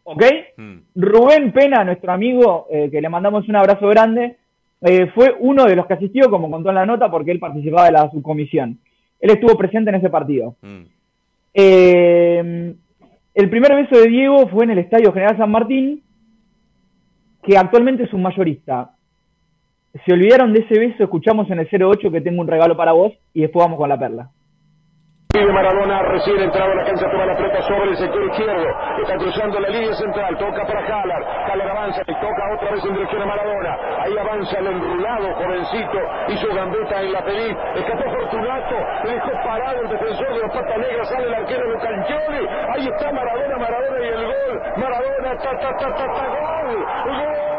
¿Ok? 0.05 0.23
Mm. 0.57 0.77
Rubén 0.95 1.53
Pena, 1.53 1.83
nuestro 1.85 2.13
amigo, 2.13 2.67
eh, 2.71 2.89
que 2.91 3.01
le 3.01 3.09
mandamos 3.09 3.49
un 3.49 3.57
abrazo 3.57 3.89
grande, 3.89 4.37
eh, 4.83 5.07
fue 5.15 5.35
uno 5.41 5.65
de 5.65 5.75
los 5.75 5.87
que 5.87 5.95
asistió, 5.95 6.31
como 6.31 6.51
contó 6.51 6.69
en 6.69 6.77
la 6.77 6.87
nota, 6.87 7.11
porque 7.11 7.33
él 7.33 7.41
participaba 7.41 7.87
de 7.87 7.93
la 7.93 8.11
subcomisión. 8.11 8.79
Él 9.19 9.31
estuvo 9.31 9.57
presente 9.57 9.91
en 9.91 9.97
ese 9.97 10.11
partido. 10.11 10.55
Mm. 10.63 10.83
Eh, 11.59 12.75
el 13.33 13.51
primer 13.51 13.75
beso 13.75 13.99
de 13.99 14.11
Diego 14.11 14.47
fue 14.49 14.65
en 14.65 14.73
el 14.73 14.79
Estadio 14.79 15.11
General 15.11 15.39
San 15.39 15.51
Martín, 15.51 16.03
que 17.43 17.57
actualmente 17.57 18.03
es 18.03 18.13
un 18.13 18.21
mayorista. 18.21 18.91
Se 20.05 20.13
olvidaron 20.13 20.53
de 20.53 20.61
ese 20.61 20.79
beso, 20.79 21.05
escuchamos 21.05 21.51
en 21.51 21.61
el 21.61 21.69
08 21.71 22.11
que 22.11 22.21
tengo 22.21 22.43
un 22.43 22.47
regalo 22.47 22.77
para 22.77 22.93
vos 22.93 23.15
y 23.33 23.41
después 23.41 23.65
vamos 23.65 23.79
con 23.79 23.89
la 23.89 23.99
perla. 23.99 24.31
Pide 25.37 25.53
Maradona 25.53 26.01
recién 26.01 26.41
entrado 26.41 26.73
a 26.73 26.75
la 26.77 26.85
cancha, 26.85 27.11
toma 27.11 27.27
la 27.27 27.37
pelota 27.37 27.61
sobre 27.61 27.91
el 27.91 27.97
sector 27.99 28.25
izquierdo, 28.25 28.69
está 29.03 29.19
cruzando 29.19 29.61
la 29.61 29.69
línea 29.69 29.93
central, 29.93 30.35
toca 30.39 30.65
para 30.65 30.81
Haller, 30.81 31.27
Haller 31.53 31.69
avanza 31.69 32.01
y 32.01 32.15
toca 32.15 32.55
otra 32.55 32.71
vez 32.71 32.83
en 32.87 32.95
dirección 32.95 33.21
a 33.21 33.27
Maradona, 33.27 33.77
ahí 34.01 34.17
avanza 34.17 34.59
el 34.61 34.67
enrulado 34.69 35.35
jovencito, 35.35 35.99
hizo 36.29 36.55
gambeta 36.55 37.03
en 37.03 37.13
la 37.13 37.23
pelín, 37.23 37.55
escapó 37.75 38.11
Fortunato, 38.13 38.77
le 39.05 39.13
dejó 39.13 39.31
parado 39.45 39.83
el 39.83 39.89
defensor 39.91 40.35
de 40.35 40.41
los 40.41 40.51
patas 40.53 40.79
negras, 40.79 41.09
sale 41.11 41.27
el 41.27 41.35
arquero 41.35 41.71
de 41.71 41.79
Cancioli, 41.81 42.49
ahí 42.75 42.89
está 42.89 43.13
Maradona, 43.13 43.59
Maradona 43.59 44.01
y 44.01 44.09
el 44.09 44.25
gol, 44.25 44.63
Maradona, 44.79 45.37
ta 45.37 45.51
ta 45.51 45.77
ta 45.77 45.95
ta 45.97 46.07
ta, 46.15 46.29
gol, 46.29 46.87
gol. 47.05 47.56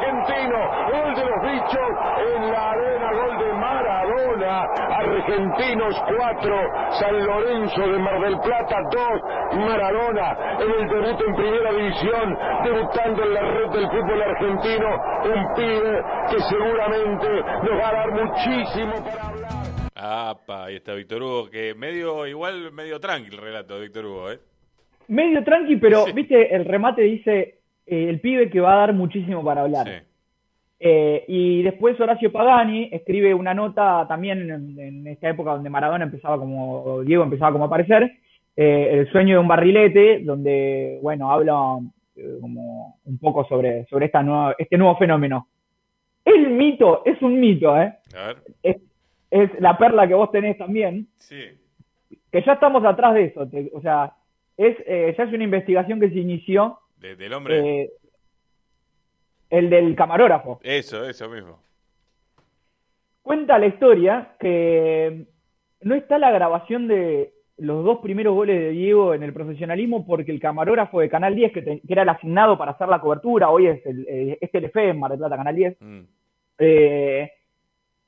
Argentino, 0.00 0.58
gol 0.90 1.14
de 1.14 1.24
los 1.24 1.42
bichos 1.42 1.90
en 2.34 2.50
la 2.50 2.70
arena, 2.70 3.12
gol 3.12 3.38
de 3.38 3.52
Maradona. 3.52 4.62
Argentinos 4.96 6.02
4, 6.16 6.56
San 6.98 7.26
Lorenzo 7.26 7.80
de 7.82 7.98
Mar 7.98 8.20
del 8.20 8.38
Plata 8.40 8.76
2, 8.90 9.58
Maradona 9.60 10.56
en 10.58 10.70
el 10.70 10.88
debut 10.88 11.20
en 11.26 11.34
primera 11.36 11.72
división, 11.72 12.38
debutando 12.64 13.22
en 13.24 13.34
la 13.34 13.40
red 13.42 13.70
del 13.70 13.86
fútbol 13.90 14.22
argentino. 14.22 14.88
Un 15.24 15.54
pibe 15.54 16.02
que 16.30 16.40
seguramente 16.48 17.28
nos 17.62 17.80
va 17.80 17.88
a 17.88 17.92
dar 17.92 18.12
muchísimo 18.12 18.92
para 19.04 19.28
hablar. 19.28 19.50
Apa, 19.94 20.64
ahí 20.64 20.76
está 20.76 20.94
Víctor 20.94 21.22
Hugo, 21.22 21.50
que 21.50 21.74
medio, 21.74 22.26
igual 22.26 22.72
medio 22.72 22.98
tranquilo 23.00 23.36
el 23.38 23.42
relato 23.44 23.74
de 23.74 23.80
Víctor 23.82 24.06
Hugo, 24.06 24.30
¿eh? 24.30 24.38
Medio 25.08 25.42
tranqui, 25.44 25.76
pero 25.76 26.04
Sí. 26.06 26.12
viste, 26.12 26.54
el 26.54 26.64
remate 26.64 27.02
dice 27.02 27.59
eh, 27.86 28.08
el 28.08 28.20
pibe 28.20 28.50
que 28.50 28.60
va 28.60 28.72
a 28.74 28.76
dar 28.86 28.92
muchísimo 28.94 29.44
para 29.44 29.62
hablar. 29.62 29.86
Sí. 29.86 30.06
Eh, 30.82 31.24
y 31.28 31.62
después 31.62 32.00
Horacio 32.00 32.32
Pagani 32.32 32.88
escribe 32.90 33.34
una 33.34 33.52
nota 33.52 34.06
también 34.08 34.50
en, 34.50 34.78
en 34.80 35.06
esta 35.08 35.28
época 35.28 35.52
donde 35.52 35.68
Maradona 35.68 36.04
empezaba 36.04 36.38
como, 36.38 37.02
Diego 37.02 37.22
empezaba 37.22 37.52
como 37.52 37.64
a 37.64 37.66
aparecer, 37.66 38.10
eh, 38.56 38.88
El 38.92 39.10
sueño 39.12 39.34
de 39.34 39.38
un 39.40 39.48
barrilete, 39.48 40.20
donde, 40.20 40.98
bueno, 41.02 41.30
habla 41.30 41.78
como 42.40 42.98
un 43.04 43.18
poco 43.18 43.44
sobre, 43.46 43.84
sobre 43.86 44.06
esta 44.06 44.22
nueva, 44.22 44.54
este 44.58 44.76
nuevo 44.78 44.96
fenómeno. 44.96 45.48
El 46.24 46.50
mito, 46.50 47.02
es 47.06 47.20
un 47.22 47.38
mito, 47.40 47.76
¿eh? 47.80 47.94
A 48.14 48.26
ver. 48.28 48.36
Es, 48.62 48.76
es 49.30 49.50
la 49.60 49.76
perla 49.78 50.06
que 50.08 50.14
vos 50.14 50.30
tenés 50.30 50.58
también, 50.58 51.06
Sí. 51.16 51.36
que 52.32 52.42
ya 52.42 52.54
estamos 52.54 52.84
atrás 52.84 53.14
de 53.14 53.24
eso, 53.24 53.46
te- 53.48 53.70
o 53.72 53.80
sea, 53.80 54.12
es, 54.56 54.76
ya 54.86 55.24
es 55.24 55.32
una 55.32 55.44
investigación 55.44 56.00
que 56.00 56.10
se 56.10 56.18
inició, 56.18 56.78
De- 57.00 57.16
del 57.16 57.32
hombre. 57.32 57.82
eh, 57.82 57.90
el 59.50 59.68
del 59.70 59.96
camarógrafo. 59.96 60.60
Eso, 60.62 61.04
eso 61.08 61.28
mismo. 61.28 61.58
Cuenta 63.22 63.58
la 63.58 63.66
historia 63.66 64.34
que 64.38 65.26
no 65.82 65.94
está 65.94 66.18
la 66.18 66.30
grabación 66.30 66.86
de 66.88 67.32
los 67.58 67.84
dos 67.84 67.98
primeros 67.98 68.34
goles 68.34 68.58
de 68.58 68.70
Diego 68.70 69.12
en 69.12 69.22
el 69.22 69.32
profesionalismo 69.34 70.06
porque 70.06 70.30
el 70.32 70.40
camarógrafo 70.40 71.00
de 71.00 71.10
Canal 71.10 71.34
10, 71.34 71.52
que, 71.52 71.62
te- 71.62 71.80
que 71.80 71.92
era 71.92 72.02
el 72.02 72.08
asignado 72.08 72.56
para 72.56 72.72
hacer 72.72 72.88
la 72.88 73.00
cobertura, 73.00 73.50
hoy 73.50 73.66
es 73.66 73.84
el, 73.84 74.06
eh, 74.08 74.38
es 74.40 74.50
Telefe 74.50 74.88
en 74.88 74.98
Mar 74.98 75.10
del 75.10 75.18
Plata, 75.20 75.36
Canal 75.36 75.54
10, 75.56 75.76
Mm. 75.80 76.00
eh, 76.58 77.30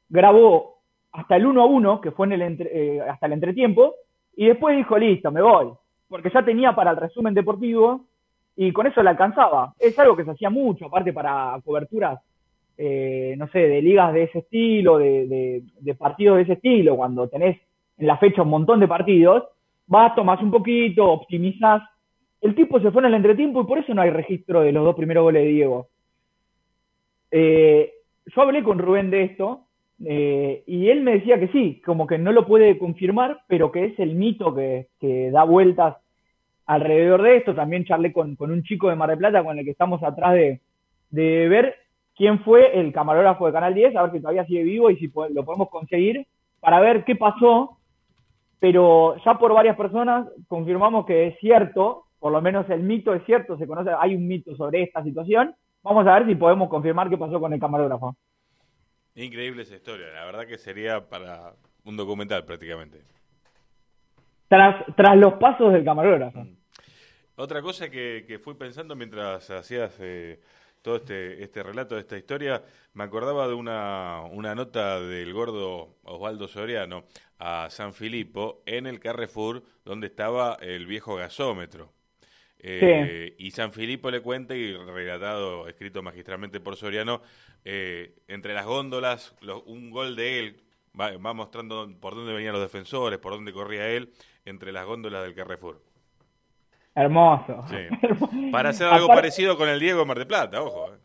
grabó 0.09 0.79
hasta 1.13 1.37
el 1.37 1.45
1 1.47 1.61
a 1.63 1.67
1, 1.67 2.01
que 2.01 2.11
fue 2.13 2.27
en 2.27 2.33
el 2.33 2.43
entre- 2.43 2.71
eh, 2.97 3.01
hasta 3.03 3.27
el 3.27 3.33
entretiempo, 3.35 3.95
y 4.37 4.47
después 4.47 4.75
dijo, 4.77 4.97
listo, 4.97 5.31
me 5.31 5.43
voy, 5.43 5.69
porque 6.09 6.31
ya 6.33 6.43
tenía 6.43 6.75
para 6.75 6.91
el 6.93 6.97
resumen 6.97 7.35
deportivo 7.35 8.07
y 8.57 8.73
con 8.73 8.87
eso 8.87 9.03
le 9.03 9.11
alcanzaba. 9.11 9.75
Es 9.79 9.99
algo 9.99 10.17
que 10.17 10.25
se 10.25 10.33
hacía 10.33 10.51
mucho, 10.51 10.87
aparte 10.87 11.12
para 11.12 11.59
coberturas, 11.65 12.21
eh, 12.77 13.35
no 13.38 13.49
sé, 13.49 13.61
de 13.61 13.83
ligas 13.83 14.12
de 14.12 14.25
ese 14.25 14.41
estilo, 14.41 14.99
de, 14.99 15.62
partidos 15.99 16.37
de 16.37 16.43
ese 16.43 16.53
estilo, 16.55 16.97
cuando 16.97 17.29
tenés 17.29 17.61
en 17.99 18.07
la 18.07 18.19
fecha 18.19 18.43
un 18.43 18.51
montón 18.51 18.81
de 18.81 18.88
partidos, 18.88 19.45
vas, 19.87 20.15
tomás 20.15 20.43
un 20.43 20.51
poquito, 20.51 21.11
optimizás. 21.11 21.83
El 22.41 22.55
tipo 22.55 22.81
se 22.81 22.91
fue 22.91 23.03
en 23.03 23.07
el 23.07 23.15
entretiempo 23.15 23.61
y 23.61 23.67
por 23.67 23.79
eso 23.79 23.95
no 23.95 24.03
hay 24.03 24.11
registro 24.11 24.62
de 24.62 24.73
los 24.73 24.85
dos 24.85 24.97
primeros 24.97 25.23
goles 25.23 25.45
de 25.45 25.49
Diego. 25.49 25.88
Eh, 27.31 27.93
yo 28.27 28.43
hablé 28.43 28.62
con 28.62 28.79
Rubén 28.79 29.11
de 29.11 29.25
esto 29.25 29.67
eh, 30.05 30.65
y 30.67 30.88
él 30.88 31.03
me 31.03 31.12
decía 31.12 31.38
que 31.38 31.49
sí, 31.49 31.81
como 31.85 32.07
que 32.07 32.19
no 32.19 32.33
lo 32.33 32.47
puede 32.47 32.79
confirmar, 32.79 33.43
pero 33.47 33.71
que 33.71 33.87
es 33.87 33.99
el 33.99 34.15
mito 34.15 34.55
que 34.55 35.31
da 35.31 35.45
vueltas 35.45 36.02
alrededor 36.66 37.22
de 37.22 37.37
esto. 37.37 37.55
También 37.55 37.85
charlé 37.85 38.12
con, 38.12 38.37
con 38.37 38.51
un 38.51 38.62
chico 38.62 38.88
de 38.88 38.96
Mar 38.96 39.11
del 39.11 39.18
Plata 39.18 39.44
con 39.44 39.59
el 39.59 39.64
que 39.64 39.70
estamos 39.70 40.03
atrás 40.03 40.35
de, 40.35 40.61
de 41.11 41.48
ver 41.48 41.77
quién 42.16 42.40
fue 42.44 42.79
el 42.79 42.92
camarógrafo 42.92 43.46
de 43.46 43.53
Canal 43.53 43.75
10, 43.75 43.96
a 43.96 44.03
ver 44.03 44.12
si 44.12 44.20
todavía 44.20 44.46
sigue 44.46 44.62
vivo 44.62 44.90
y 44.90 44.96
si 44.96 45.11
lo 45.31 45.44
podemos 45.44 45.68
conseguir 45.70 46.27
para 46.61 46.81
ver 46.81 47.05
qué 47.05 47.16
pasó. 47.16 47.79
Pero 48.61 49.16
ya 49.25 49.38
por 49.38 49.53
varias 49.53 49.77
personas 49.77 50.29
confirmamos 50.46 51.05
que 51.05 51.29
es 51.29 51.38
cierto, 51.40 52.05
por 52.20 52.31
lo 52.31 52.40
menos 52.40 52.68
el 52.70 52.83
mito 52.83 53.12
es 53.12 53.25
cierto, 53.25 53.59
se 53.59 53.66
conoce, 53.66 53.90
hay 53.98 54.14
un 54.14 54.29
mito 54.29 54.55
sobre 54.57 54.83
esta 54.83 55.03
situación. 55.03 55.55
Vamos 55.83 56.07
a 56.07 56.14
ver 56.14 56.27
si 56.29 56.37
podemos 56.37 56.68
confirmar 56.68 57.11
qué 57.11 57.18
pasó 57.18 57.40
con 57.40 57.53
el 57.53 57.59
camarógrafo. 57.59 58.16
Increíble 59.16 59.62
esa 59.62 59.75
historia. 59.75 60.07
La 60.14 60.25
verdad 60.25 60.46
que 60.46 60.57
sería 60.57 61.09
para 61.09 61.55
un 61.85 61.96
documental 61.96 62.44
prácticamente. 62.44 63.01
Tras, 64.53 64.85
tras 64.97 65.17
los 65.17 65.33
pasos 65.41 65.73
del 65.73 65.83
camarógrafo. 65.83 66.47
Otra 67.37 67.62
cosa 67.62 67.88
que, 67.88 68.27
que 68.27 68.38
fui 68.38 68.53
pensando 68.53 68.95
mientras 68.95 69.49
hacías 69.49 69.97
eh, 69.99 70.41
todo 70.83 70.97
este, 70.97 71.43
este 71.43 71.62
relato 71.62 71.95
de 71.95 72.03
esta 72.03 72.19
historia, 72.19 72.62
me 72.93 73.05
acordaba 73.05 73.49
de 73.49 73.55
una, 73.55 74.21
una 74.31 74.55
nota 74.55 75.01
del 75.01 75.33
gordo 75.33 75.97
Osvaldo 76.03 76.49
Soriano 76.49 77.05
a 77.38 77.69
San 77.71 77.95
Filipo 77.95 78.62
en 78.67 78.87
el 78.87 79.01
Carrefour 79.01 79.62
donde 79.87 80.09
estaba 80.09 80.59
el 80.61 80.85
viejo 80.85 81.17
gasómetro. 81.17 81.91
Eh, 82.59 83.35
Y 83.38 83.53
San 83.53 83.73
Filipo 83.73 84.11
le 84.11 84.21
cuenta, 84.21 84.55
y 84.55 84.77
relatado, 84.77 85.67
escrito 85.67 86.03
magistralmente 86.03 86.61
por 86.61 86.77
Soriano, 86.77 87.23
eh, 87.65 88.17
entre 88.29 88.53
las 88.53 88.67
góndolas, 88.67 89.35
un 89.65 89.88
gol 89.88 90.15
de 90.15 90.38
él, 90.41 90.57
va, 90.99 91.17
va 91.17 91.33
mostrando 91.33 91.91
por 92.01 92.15
dónde 92.15 92.35
venían 92.35 92.53
los 92.53 92.61
defensores, 92.62 93.19
por 93.19 93.33
dónde 93.33 93.55
corría 93.55 93.88
él, 93.88 94.12
entre 94.45 94.73
las 94.73 94.87
góndolas 94.87 95.23
del 95.25 95.35
Carrefour. 95.35 95.81
Hermoso. 96.95 97.65
Sí. 97.69 98.51
Para 98.53 98.71
hacer 98.71 98.87
algo 98.87 99.07
Aparte- 99.07 99.23
parecido 99.23 99.57
con 99.57 99.69
el 99.69 99.81
Diego 99.81 100.05
Mar 100.05 100.19
del 100.19 100.27
Plata, 100.27 100.63
ojo. 100.63 100.93
eh. 100.93 100.99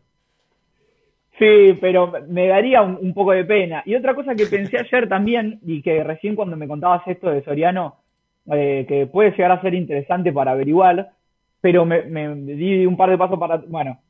Sí, 1.38 1.78
pero 1.80 2.12
me 2.28 2.48
daría 2.48 2.82
un, 2.82 2.98
un 3.00 3.14
poco 3.14 3.30
de 3.32 3.44
pena. 3.44 3.82
Y 3.86 3.94
otra 3.94 4.14
cosa 4.14 4.34
que 4.34 4.46
pensé 4.46 4.78
ayer 4.80 5.08
también, 5.08 5.60
y 5.64 5.82
que 5.82 6.02
recién 6.02 6.34
cuando 6.34 6.56
me 6.56 6.66
contabas 6.68 7.06
esto 7.06 7.30
de 7.30 7.42
Soriano, 7.44 7.96
eh, 8.52 8.84
que 8.88 9.06
puede 9.06 9.30
llegar 9.30 9.52
a 9.52 9.60
ser 9.62 9.74
interesante 9.74 10.32
para 10.32 10.50
averiguar, 10.52 11.10
pero 11.60 11.84
me, 11.84 12.02
me 12.02 12.34
di 12.34 12.84
un 12.86 12.96
par 12.96 13.10
de 13.10 13.18
pasos 13.18 13.38
para... 13.38 13.58
Bueno, 13.58 14.00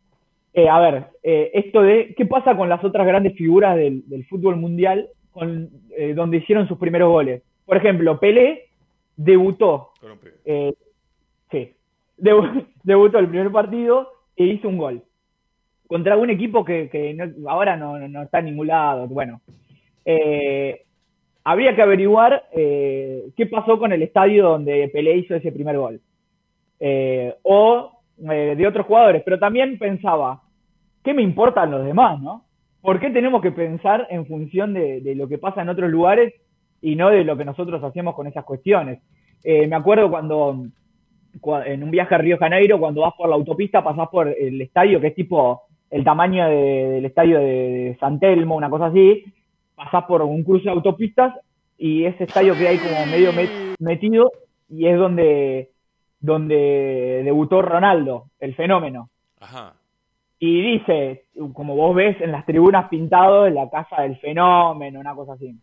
eh, 0.55 0.69
a 0.69 0.81
ver, 0.81 1.05
eh, 1.23 1.51
esto 1.55 1.83
de 1.83 2.14
qué 2.17 2.25
pasa 2.27 2.57
con 2.57 2.69
las 2.69 2.83
otras 2.83 3.07
grandes 3.07 3.35
figuras 3.37 3.77
del, 3.77 4.09
del 4.09 4.25
fútbol 4.27 4.57
mundial 4.57 5.09
con, 5.31 5.69
eh, 5.97 6.14
donde 6.14 6.38
hicieron 6.38 6.67
sus 6.67 6.79
primeros 6.79 7.11
goles. 7.11 7.43
Por 7.67 7.77
ejemplo, 7.77 8.19
Pelé 8.19 8.67
debutó, 9.18 9.90
Con 10.00 10.12
un 10.12 10.18
pibe. 10.18 10.35
eh, 10.46 10.74
sí, 11.50 11.74
debu- 12.16 12.66
debutó 12.85 13.18
el 13.18 13.28
primer 13.28 13.50
partido 13.52 14.11
e 14.37 14.44
hizo 14.44 14.68
un 14.68 14.78
gol. 14.78 15.02
contra 15.88 16.16
un 16.18 16.28
equipo 16.31 16.64
que, 16.64 16.88
que 16.90 17.14
no- 17.14 17.50
ahora 17.50 17.76
no, 17.76 17.98
no 17.98 18.22
está 18.22 18.38
en 18.40 18.44
ningún 18.46 18.66
lado. 18.68 19.07
Bueno, 19.09 19.40
eh, 20.04 20.83
habría 21.44 21.74
que 21.74 21.81
averiguar 21.83 22.44
eh, 22.52 23.24
qué 23.37 23.46
pasó 23.46 23.78
con 23.78 23.92
el 23.92 24.02
estadio 24.02 24.44
donde 24.50 24.88
Pelé 24.92 25.16
hizo 25.16 25.35
ese 25.35 25.50
primer 25.50 25.78
gol. 25.78 26.00
Eh, 26.78 27.35
o 27.42 28.02
eh, 28.31 28.54
de 28.57 28.66
otros 28.66 28.87
jugadores, 28.87 29.22
pero 29.24 29.38
también 29.38 29.78
pensaba, 29.78 30.42
¿qué 31.02 31.14
me 31.14 31.22
importan 31.22 31.70
los 31.70 31.85
demás, 31.85 32.20
no? 32.20 32.44
¿Por 32.83 33.00
qué 33.00 33.11
tenemos 33.11 33.40
que 33.42 33.50
pensar 33.50 34.07
en 34.11 34.26
función 34.26 34.74
de, 34.74 35.00
de 35.00 35.14
lo 35.14 35.26
que 35.26 35.38
pasa 35.38 35.62
en 35.62 35.68
otros 35.70 35.90
lugares 35.90 36.35
y 36.83 36.95
no 36.97 37.11
de 37.11 37.25
lo 37.25 37.37
que 37.37 37.45
nosotros 37.45 37.83
hacemos 37.83 38.14
con 38.14 38.27
esas 38.27 38.45
cuestiones? 38.45 39.01
Eh, 39.45 39.67
me 39.67 39.77
acuerdo 39.77 40.11
cuando, 40.11 40.67
cua- 41.41 41.67
en 41.67 41.83
un 41.83 41.91
viaje 41.91 42.14
a 42.14 42.19
Río 42.19 42.38
Janeiro, 42.38 42.79
cuando 42.79 43.03
vas 43.03 43.14
por 43.17 43.29
la 43.29 43.35
autopista, 43.37 43.83
pasás 43.85 44.09
por 44.09 44.29
el 44.29 44.61
estadio, 44.61 45.01
que 45.01 45.09
es 45.09 45.14
tipo 45.14 45.62
el 45.91 46.05
tamaño 46.05 46.47
de- 46.49 46.88
del 46.91 47.05
estadio 47.05 47.38
de, 47.38 47.97
San 48.01 48.19
Telmo, 48.21 48.57
una 48.57 48.69
cosa 48.71 48.87
así, 48.87 49.25
pasás 49.75 50.05
por 50.05 50.23
un 50.23 50.43
cruce 50.45 50.64
de 50.64 50.71
autopistas 50.71 51.35
y 51.79 52.05
ese 52.05 52.25
estadio 52.25 52.55
que 52.59 52.67
hay 52.69 52.79
como 52.79 53.07
medio 53.07 53.31
met- 53.33 53.75
metido 53.79 54.31
y 54.69 54.87
es 54.87 54.99
donde, 54.99 55.71
donde 56.21 57.23
debutó 57.25 57.62
Ronaldo, 57.62 58.25
el 58.41 58.55
fenómeno. 58.55 59.09
Ajá. 59.41 59.75
Y 60.41 60.61
dice, 60.79 61.25
como 61.53 61.75
vos 61.75 61.95
ves 61.97 62.21
en 62.21 62.33
las 62.33 62.45
tribunas 62.47 62.88
pintado, 62.88 63.47
en 63.47 63.55
la 63.55 63.69
casa 63.71 64.03
del 64.03 64.17
fenómeno, 64.19 65.01
una 65.01 65.14
cosa 65.14 65.33
así. 65.35 65.55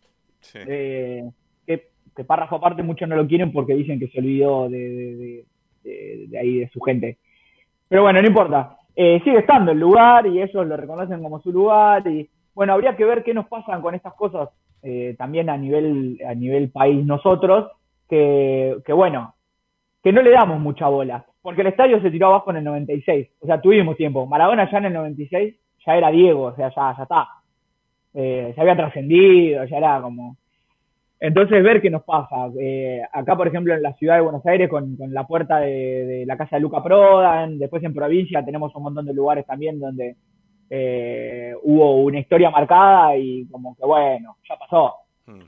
Eh, 0.54 1.22
que, 1.66 1.88
que 2.14 2.24
párrafo 2.24 2.56
aparte 2.56 2.82
muchos 2.82 3.08
no 3.08 3.16
lo 3.16 3.26
quieren 3.26 3.52
porque 3.52 3.74
dicen 3.74 3.98
que 3.98 4.08
se 4.08 4.18
olvidó 4.18 4.68
de 4.68 5.44
ahí, 6.38 6.58
de 6.60 6.68
su 6.68 6.80
gente. 6.80 7.18
Pero 7.88 8.02
bueno, 8.02 8.20
no 8.20 8.26
importa. 8.26 8.78
Eh, 8.94 9.20
sigue 9.24 9.38
estando 9.38 9.72
el 9.72 9.78
lugar 9.78 10.26
y 10.26 10.40
ellos 10.40 10.66
lo 10.66 10.76
reconocen 10.76 11.22
como 11.22 11.40
su 11.40 11.52
lugar. 11.52 12.06
Y 12.08 12.28
bueno, 12.54 12.72
habría 12.72 12.96
que 12.96 13.04
ver 13.04 13.22
qué 13.22 13.34
nos 13.34 13.46
pasan 13.46 13.82
con 13.82 13.94
estas 13.94 14.14
cosas 14.14 14.48
eh, 14.82 15.14
también 15.18 15.50
a 15.50 15.56
nivel, 15.56 16.18
a 16.26 16.34
nivel 16.34 16.70
país 16.70 17.04
nosotros, 17.04 17.70
que, 18.08 18.76
que 18.84 18.92
bueno, 18.92 19.34
que 20.02 20.12
no 20.12 20.22
le 20.22 20.30
damos 20.30 20.60
mucha 20.60 20.88
bola. 20.88 21.24
Porque 21.42 21.60
el 21.60 21.68
estadio 21.68 22.00
se 22.00 22.10
tiró 22.10 22.28
abajo 22.28 22.50
en 22.50 22.56
el 22.56 22.64
96. 22.64 23.28
O 23.40 23.46
sea, 23.46 23.60
tuvimos 23.60 23.96
tiempo. 23.96 24.26
Maradona 24.26 24.70
ya 24.70 24.78
en 24.78 24.86
el 24.86 24.92
96 24.94 25.54
ya 25.86 25.96
era 25.96 26.10
Diego, 26.10 26.44
o 26.44 26.56
sea, 26.56 26.72
ya, 26.74 26.94
ya 26.96 27.02
está. 27.02 27.28
Eh, 28.18 28.54
ya 28.56 28.62
había 28.62 28.76
trascendido, 28.76 29.64
ya 29.66 29.76
era 29.76 30.00
como... 30.00 30.38
Entonces, 31.20 31.62
ver 31.62 31.80
qué 31.80 31.90
nos 31.90 32.02
pasa. 32.02 32.48
Eh, 32.58 33.02
acá, 33.12 33.36
por 33.36 33.46
ejemplo, 33.46 33.74
en 33.74 33.82
la 33.82 33.92
ciudad 33.94 34.16
de 34.16 34.22
Buenos 34.22 34.44
Aires, 34.46 34.68
con, 34.68 34.96
con 34.96 35.12
la 35.12 35.26
puerta 35.26 35.58
de, 35.58 36.04
de 36.06 36.26
la 36.26 36.36
casa 36.36 36.56
de 36.56 36.62
Luca 36.62 36.82
Prodan, 36.82 37.58
después 37.58 37.82
en 37.84 37.94
provincia 37.94 38.44
tenemos 38.44 38.74
un 38.74 38.82
montón 38.82 39.06
de 39.06 39.14
lugares 39.14 39.46
también 39.46 39.78
donde 39.78 40.16
eh, 40.70 41.54
hubo 41.62 42.02
una 42.02 42.18
historia 42.18 42.50
marcada 42.50 43.16
y 43.16 43.46
como 43.46 43.76
que, 43.76 43.84
bueno, 43.84 44.36
ya 44.48 44.56
pasó. 44.58 44.94
Mm. 45.26 45.42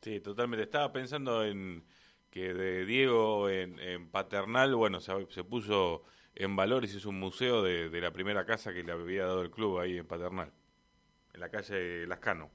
Sí, 0.00 0.20
totalmente. 0.20 0.64
Estaba 0.64 0.92
pensando 0.92 1.44
en 1.44 1.82
que 2.30 2.54
de 2.54 2.84
Diego 2.86 3.48
en, 3.48 3.78
en 3.80 4.08
Paternal, 4.08 4.74
bueno, 4.74 5.00
se, 5.00 5.12
se 5.30 5.44
puso 5.44 6.02
en 6.38 6.56
valor 6.56 6.84
y 6.84 6.88
se 6.88 6.98
hizo 6.98 7.08
un 7.10 7.18
museo 7.20 7.62
de, 7.62 7.88
de 7.90 8.00
la 8.00 8.10
primera 8.12 8.44
casa 8.46 8.72
que 8.72 8.82
le 8.82 8.92
había 8.92 9.24
dado 9.24 9.42
el 9.42 9.50
club 9.50 9.78
ahí 9.80 9.98
en 9.98 10.06
Paternal, 10.06 10.48
en 11.34 11.40
la 11.40 11.48
calle 11.48 12.06
Lascano. 12.06 12.48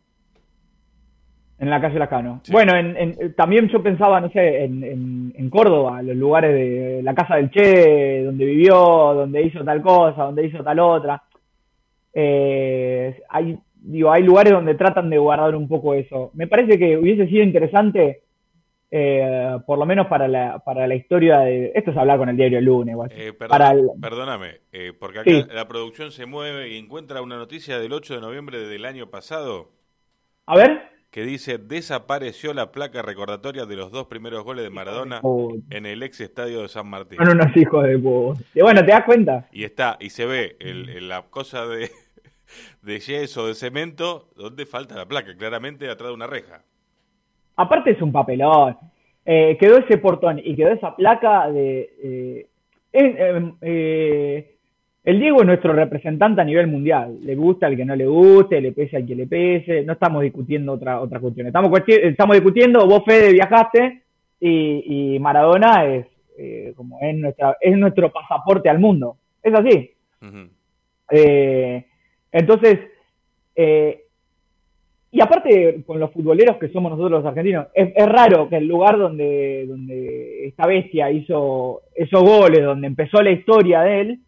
En 1.60 1.70
la 1.70 1.80
calle 1.80 2.00
Lascano. 2.00 2.42
Sí. 2.44 2.52
Bueno, 2.52 2.76
en, 2.76 2.98
en- 2.98 3.34
también 3.36 3.68
yo 3.70 3.82
pensaba, 3.84 4.20
no 4.20 4.30
sé, 4.32 4.64
en, 4.64 4.84
en, 4.84 5.34
en 5.38 5.50
Córdoba, 5.50 6.02
los 6.02 6.16
lugares 6.16 6.54
de 6.54 7.02
la 7.04 7.14
casa 7.14 7.36
del 7.36 7.52
Che, 7.52 8.24
donde 8.24 8.46
vivió, 8.46 8.76
donde 8.76 9.44
hizo 9.44 9.64
tal 9.64 9.82
cosa, 9.82 10.24
donde 10.24 10.46
hizo 10.48 10.64
tal 10.64 10.80
otra. 10.80 11.22
Eh, 12.14 13.22
hay, 13.30 13.58
digo, 13.76 14.12
hay 14.12 14.24
lugares 14.24 14.52
donde 14.54 14.76
tratan 14.76 15.10
de 15.10 15.18
guardar 15.18 15.56
un 15.56 15.68
poco 15.68 15.94
eso. 15.94 16.32
Me 16.34 16.48
parece 16.48 16.78
que 16.78 16.98
hubiese 16.98 17.28
sido 17.28 17.44
interesante, 17.44 18.23
eh, 18.96 19.58
por 19.66 19.80
lo 19.80 19.86
menos 19.88 20.06
para 20.06 20.28
la, 20.28 20.60
para 20.60 20.86
la 20.86 20.94
historia 20.94 21.40
de... 21.40 21.72
Esto 21.74 21.90
es 21.90 21.98
hablar 21.98 22.20
con 22.20 22.30
el 22.30 22.38
diario 22.38 22.60
el 22.60 22.66
lunes. 22.66 22.96
Eh, 23.10 23.34
perdón- 23.34 23.50
Para 23.50 23.72
el- 23.72 23.90
Perdóname, 24.00 24.62
eh, 24.72 24.94
porque 25.00 25.20
acá 25.20 25.32
Sí. 25.32 25.44
la 25.52 25.68
producción 25.68 26.12
se 26.12 26.28
mueve 26.28 26.70
y 26.70 26.78
encuentra 26.78 27.22
una 27.24 27.38
noticia 27.38 27.80
del 27.80 27.92
8 27.92 28.14
de 28.16 28.22
noviembre 28.22 28.60
del 28.60 28.86
año 28.86 29.10
pasado 29.10 29.72
A 30.46 30.56
ver. 30.56 30.84
que 31.10 31.24
dice 31.26 31.58
desapareció 31.58 32.54
la 32.54 32.72
placa 32.72 33.02
recordatoria 33.02 33.66
de 33.66 33.76
los 33.76 33.92
dos 33.92 34.06
primeros 34.06 34.44
goles 34.44 34.64
de 34.64 34.70
Maradona 34.70 35.20
Oh, 35.24 35.56
en 35.72 35.86
el 35.88 36.04
ex 36.04 36.22
estadio 36.22 36.62
de 36.62 36.68
San 36.70 36.88
Martín. 36.88 37.18
son 37.18 37.30
unos 37.40 37.56
hijos 37.58 37.84
de 37.86 37.98
puta. 37.98 38.42
Y 38.54 38.62
bueno, 38.62 38.82
¿te 38.86 38.92
das 38.92 39.06
cuenta? 39.06 39.48
Y 39.52 39.64
está, 39.64 39.98
y 40.00 40.12
se 40.12 40.26
ve 40.28 40.56
el, 40.60 40.90
el- 40.90 41.10
la 41.10 41.24
cosa 41.30 41.66
de, 41.66 41.90
de 42.84 43.00
yeso, 43.00 43.48
de 43.48 43.56
cemento, 43.56 44.30
donde 44.36 44.66
falta 44.68 44.96
la 44.96 45.08
placa, 45.08 45.36
claramente 45.36 45.90
atrás 45.90 46.10
de 46.10 46.14
una 46.14 46.28
reja. 46.28 46.62
Aparte 47.56 47.92
es 47.92 48.02
un 48.02 48.12
papelón. 48.12 48.78
Eh, 49.26 49.58
quedó 49.60 49.78
ese 49.78 49.98
portón 49.98 50.40
y 50.44 50.56
quedó 50.56 50.72
esa 50.72 50.96
placa 50.96 51.50
de... 51.50 51.90
eh, 52.04 52.48
es, 52.92 53.16
eh, 53.62 54.50
el 55.06 55.20
Diego 55.20 55.42
es 55.42 55.46
nuestro 55.46 55.74
representante 55.74 56.42
a 56.42 56.46
nivel 56.46 56.68
mundial. 56.68 57.18
Le 57.22 57.36
gusta 57.36 57.68
al 57.68 57.76
que 57.76 57.84
no 57.84 57.96
le 57.96 58.06
guste, 58.06 58.62
le 58.62 58.72
pese 58.72 58.98
al 58.98 59.06
que 59.06 59.16
le 59.16 59.28
pese. 59.28 59.84
No 59.84 59.94
estamos 59.94 60.22
discutiendo 60.22 60.74
otra, 60.74 61.02
otra 61.02 61.20
cuestión. 61.20 61.48
Estamos, 61.48 61.72
estamos 61.88 62.36
discutiendo, 62.36 62.88
vos 62.88 63.04
Fede 63.06 63.34
viajaste 63.34 64.02
y, 64.40 65.16
y 65.16 65.20
Maradona 65.20 65.86
es 65.86 66.06
eh, 66.38 66.74
como 66.76 67.00
es, 67.02 67.16
nuestra, 67.16 67.58
es 67.60 67.78
nuestro 67.78 68.12
pasaporte 68.12 68.70
al 68.70 68.80
mundo. 68.80 69.18
Es 69.42 69.54
así. 69.54 69.92
Eh, 71.10 71.86
entonces, 72.32 72.80
eh, 73.56 74.03
y 75.16 75.22
aparte 75.22 75.84
con 75.86 76.00
los 76.00 76.12
futboleros 76.12 76.58
que 76.58 76.70
somos 76.70 76.90
nosotros 76.90 77.22
los 77.22 77.26
argentinos, 77.28 77.68
es, 77.76 77.94
raro 78.08 78.50
que 78.50 78.58
el 78.58 78.68
lugar 78.68 78.98
donde, 78.98 79.68
donde 79.68 80.48
esta 80.48 80.66
bestia 80.66 81.12
hizo 81.12 81.84
esos 81.94 82.24
goles, 82.24 82.66
donde 82.66 82.88
empezó 82.88 83.22
la 83.22 83.30
historia 83.30 83.82
de 83.82 84.02
él, 84.02 84.20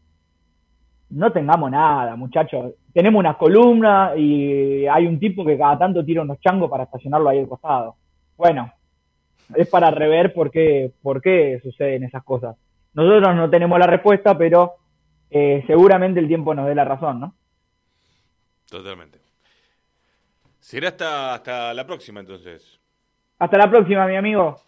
no 1.09 1.31
tengamos 1.31 1.71
nada, 1.71 2.15
muchachos. 2.15 2.75
Tenemos 2.93 3.17
una 3.19 3.35
columna 3.35 4.11
y 4.15 4.85
hay 4.85 5.07
un 5.07 5.19
tipo 5.19 5.43
que 5.43 5.57
cada 5.57 5.79
tanto 5.79 6.05
tira 6.05 6.21
unos 6.21 6.39
changos 6.39 6.69
para 6.69 6.83
estacionarlo 6.83 7.29
ahí 7.29 7.39
al 7.39 7.49
costado. 7.49 7.95
Bueno, 8.37 8.71
es 9.55 9.67
para 9.67 9.89
rever 9.89 10.35
por 10.35 10.51
qué, 10.51 10.91
por 11.01 11.19
qué 11.19 11.59
suceden 11.63 12.03
esas 12.03 12.23
cosas. 12.23 12.57
Nosotros 12.93 13.35
no 13.35 13.49
tenemos 13.49 13.79
la 13.79 13.87
respuesta, 13.87 14.37
pero 14.37 14.75
eh, 15.31 15.63
seguramente 15.65 16.19
el 16.19 16.27
tiempo 16.27 16.53
nos 16.53 16.67
dé 16.67 16.75
la 16.75 16.85
razón, 16.85 17.21
¿no? 17.21 17.33
Totalmente. 18.69 19.25
Será 20.65 20.87
hasta, 20.87 21.35
hasta 21.35 21.73
la 21.75 21.85
próxima 21.85 22.21
entonces. 22.21 22.79
Hasta 23.37 23.55
la 23.55 23.69
próxima, 23.69 24.07
mi 24.07 24.15
amigo. 24.15 24.59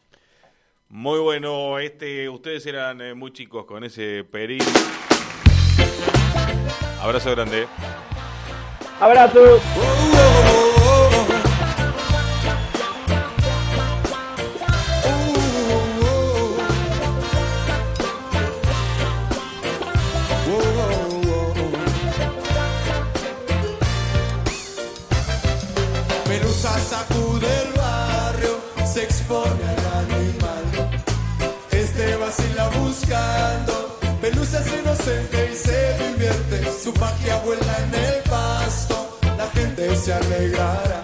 Muy 0.89 1.19
bueno, 1.19 1.79
este, 1.79 2.29
ustedes 2.29 2.67
eran 2.67 3.01
eh, 3.01 3.15
muy 3.15 3.33
chicos 3.33 3.65
con 3.65 3.83
ese 3.83 4.23
peril. 4.23 4.61
Abrazo 7.01 7.31
grande. 7.31 7.65
Abrazo. 8.99 9.59
Su 36.87 36.93
magia 37.01 37.35
vuela 37.43 37.77
en 37.79 37.95
el 37.95 38.23
pasto, 38.29 39.19
la 39.37 39.49
gente 39.49 39.93
se 39.97 40.13
alegrará. 40.13 41.03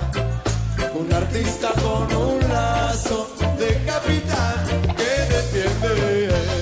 Un 0.93 1.12
artista 1.12 1.74
con 1.74 2.15
un 2.15 2.39
lazo 2.48 3.28
de 3.60 3.84
capitán 3.84 4.65
que 4.96 5.34
defiende. 5.34 6.54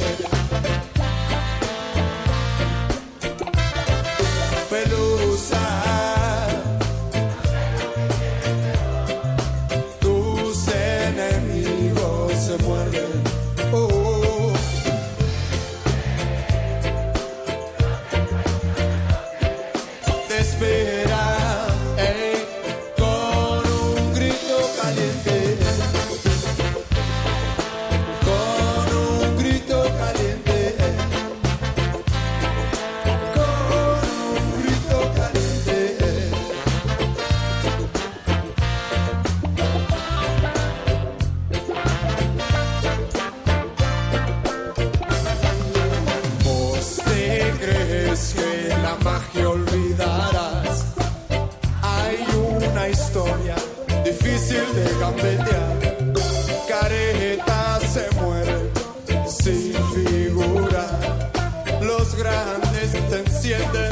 sienten 63.51 63.91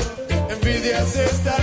envidias 0.49 1.15
esta 1.17 1.58